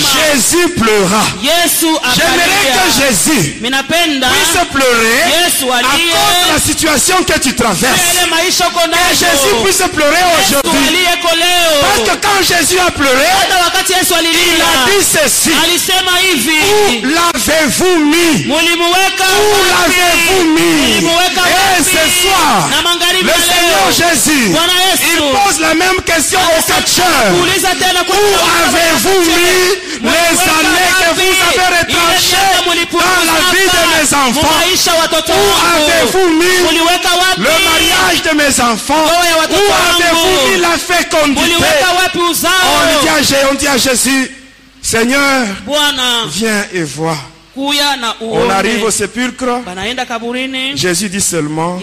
[0.00, 1.22] Jésus pleura.
[1.42, 1.86] yesu
[2.30, 3.42] J'aimerais que Jésus
[4.30, 5.22] puisse pleurer
[5.72, 8.00] à cause de la situation que tu traverses.
[9.10, 10.96] Que Jésus puisse pleurer aujourd'hui.
[11.80, 13.26] Parce que quand Jésus a pleuré,
[14.56, 15.50] il a dit ceci.
[16.60, 18.46] Où l'avez-vous mis?
[18.46, 18.54] Où
[19.70, 20.98] l'avez-vous mis?
[20.98, 21.40] Et wapi?
[21.80, 22.68] ce soir,
[23.22, 24.52] le Seigneur Jésus,
[25.12, 26.76] il pose la même question aux kwa
[27.32, 28.24] Où
[28.66, 29.89] avez-vous mis?
[30.02, 32.50] Les années que vous avez retranchées
[32.92, 34.48] dans la vie de mes enfants.
[35.28, 36.56] Où avez-vous mis
[37.36, 39.04] le mariage de mes enfants?
[39.04, 39.72] Où
[40.02, 41.64] avez-vous mis la fécondité
[43.50, 44.30] on dit, à, Jésus,
[44.82, 45.46] Seigneur,
[46.28, 47.16] viens et vois.
[48.20, 49.44] On arrive au sépulcre.
[50.76, 51.78] Jésus dit seulement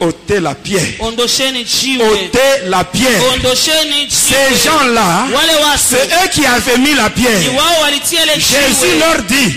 [0.00, 0.82] ôtez la pierre.
[2.00, 3.20] ôtez la pierre.
[4.10, 5.26] Ces gens-là,
[5.76, 7.40] c'est eux qui avaient mis la pierre.
[8.38, 9.50] Jésus leur dit,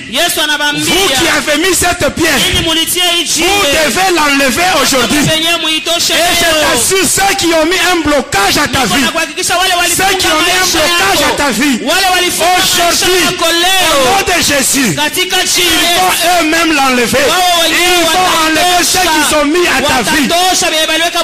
[0.83, 5.19] vous qui avez mis cette pierre, vous devez l'enlever aujourd'hui.
[5.19, 6.59] Et je leo.
[6.61, 9.03] t'assure, ceux qui ont mis un blocage à ta vie,
[9.43, 11.79] ceux qui ont mis un blocage à ta vie,
[12.59, 17.25] aujourd'hui, au nom de Jésus, ils vont eux-mêmes l'enlever.
[17.69, 20.27] Ils vont enlever ceux qui sont mis à ta vie.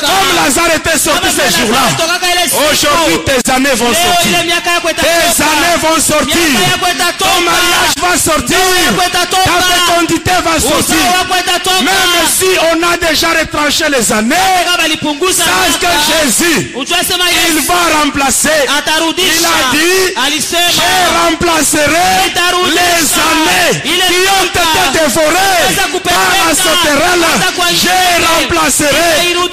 [0.00, 2.62] Comme Lazare était sorti alitoka ile siku.
[2.70, 4.38] aujourd'hui tes années vont sortir.
[4.96, 6.36] Tes années vont sortir.
[7.18, 8.58] Ton mariage va sortir.
[9.44, 10.96] Ta fécondité va sortir.
[11.82, 14.34] Même si on a déjà retranché les années,
[15.32, 18.48] sache que Jésus, il va remplacer.
[19.18, 20.14] Il a dit,
[20.72, 20.90] Je
[21.26, 22.08] remplacerai
[22.74, 24.60] les années qui ont été
[24.92, 27.26] dévorées par la sauterelle.
[27.74, 27.88] Je
[28.42, 29.10] remplacerai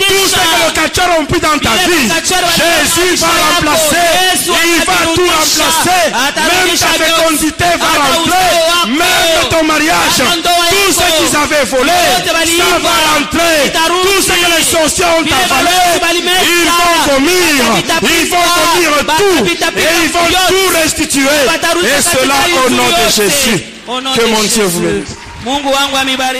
[0.07, 2.07] tout ce que le cacheur ont pris dans ta vie.
[2.55, 4.07] Jésus va remplacer.
[4.47, 6.03] Il va tout remplacer.
[6.35, 8.49] Même ta fécondité va rentrer.
[8.87, 10.19] Même ton mariage.
[10.89, 11.91] Tout ce qu'ils avaient volé,
[12.57, 13.71] ça va rentrer.
[14.03, 15.69] Tout ce que les sorciers ont avalé,
[16.43, 17.63] ils vont vomir.
[18.01, 18.37] Ils vont
[18.73, 19.45] vomir tout.
[19.77, 21.29] Et ils vont tout restituer.
[21.85, 22.35] Et cela
[22.65, 23.63] au nom de Jésus.
[24.15, 25.15] Que mon Dieu vous bénisse.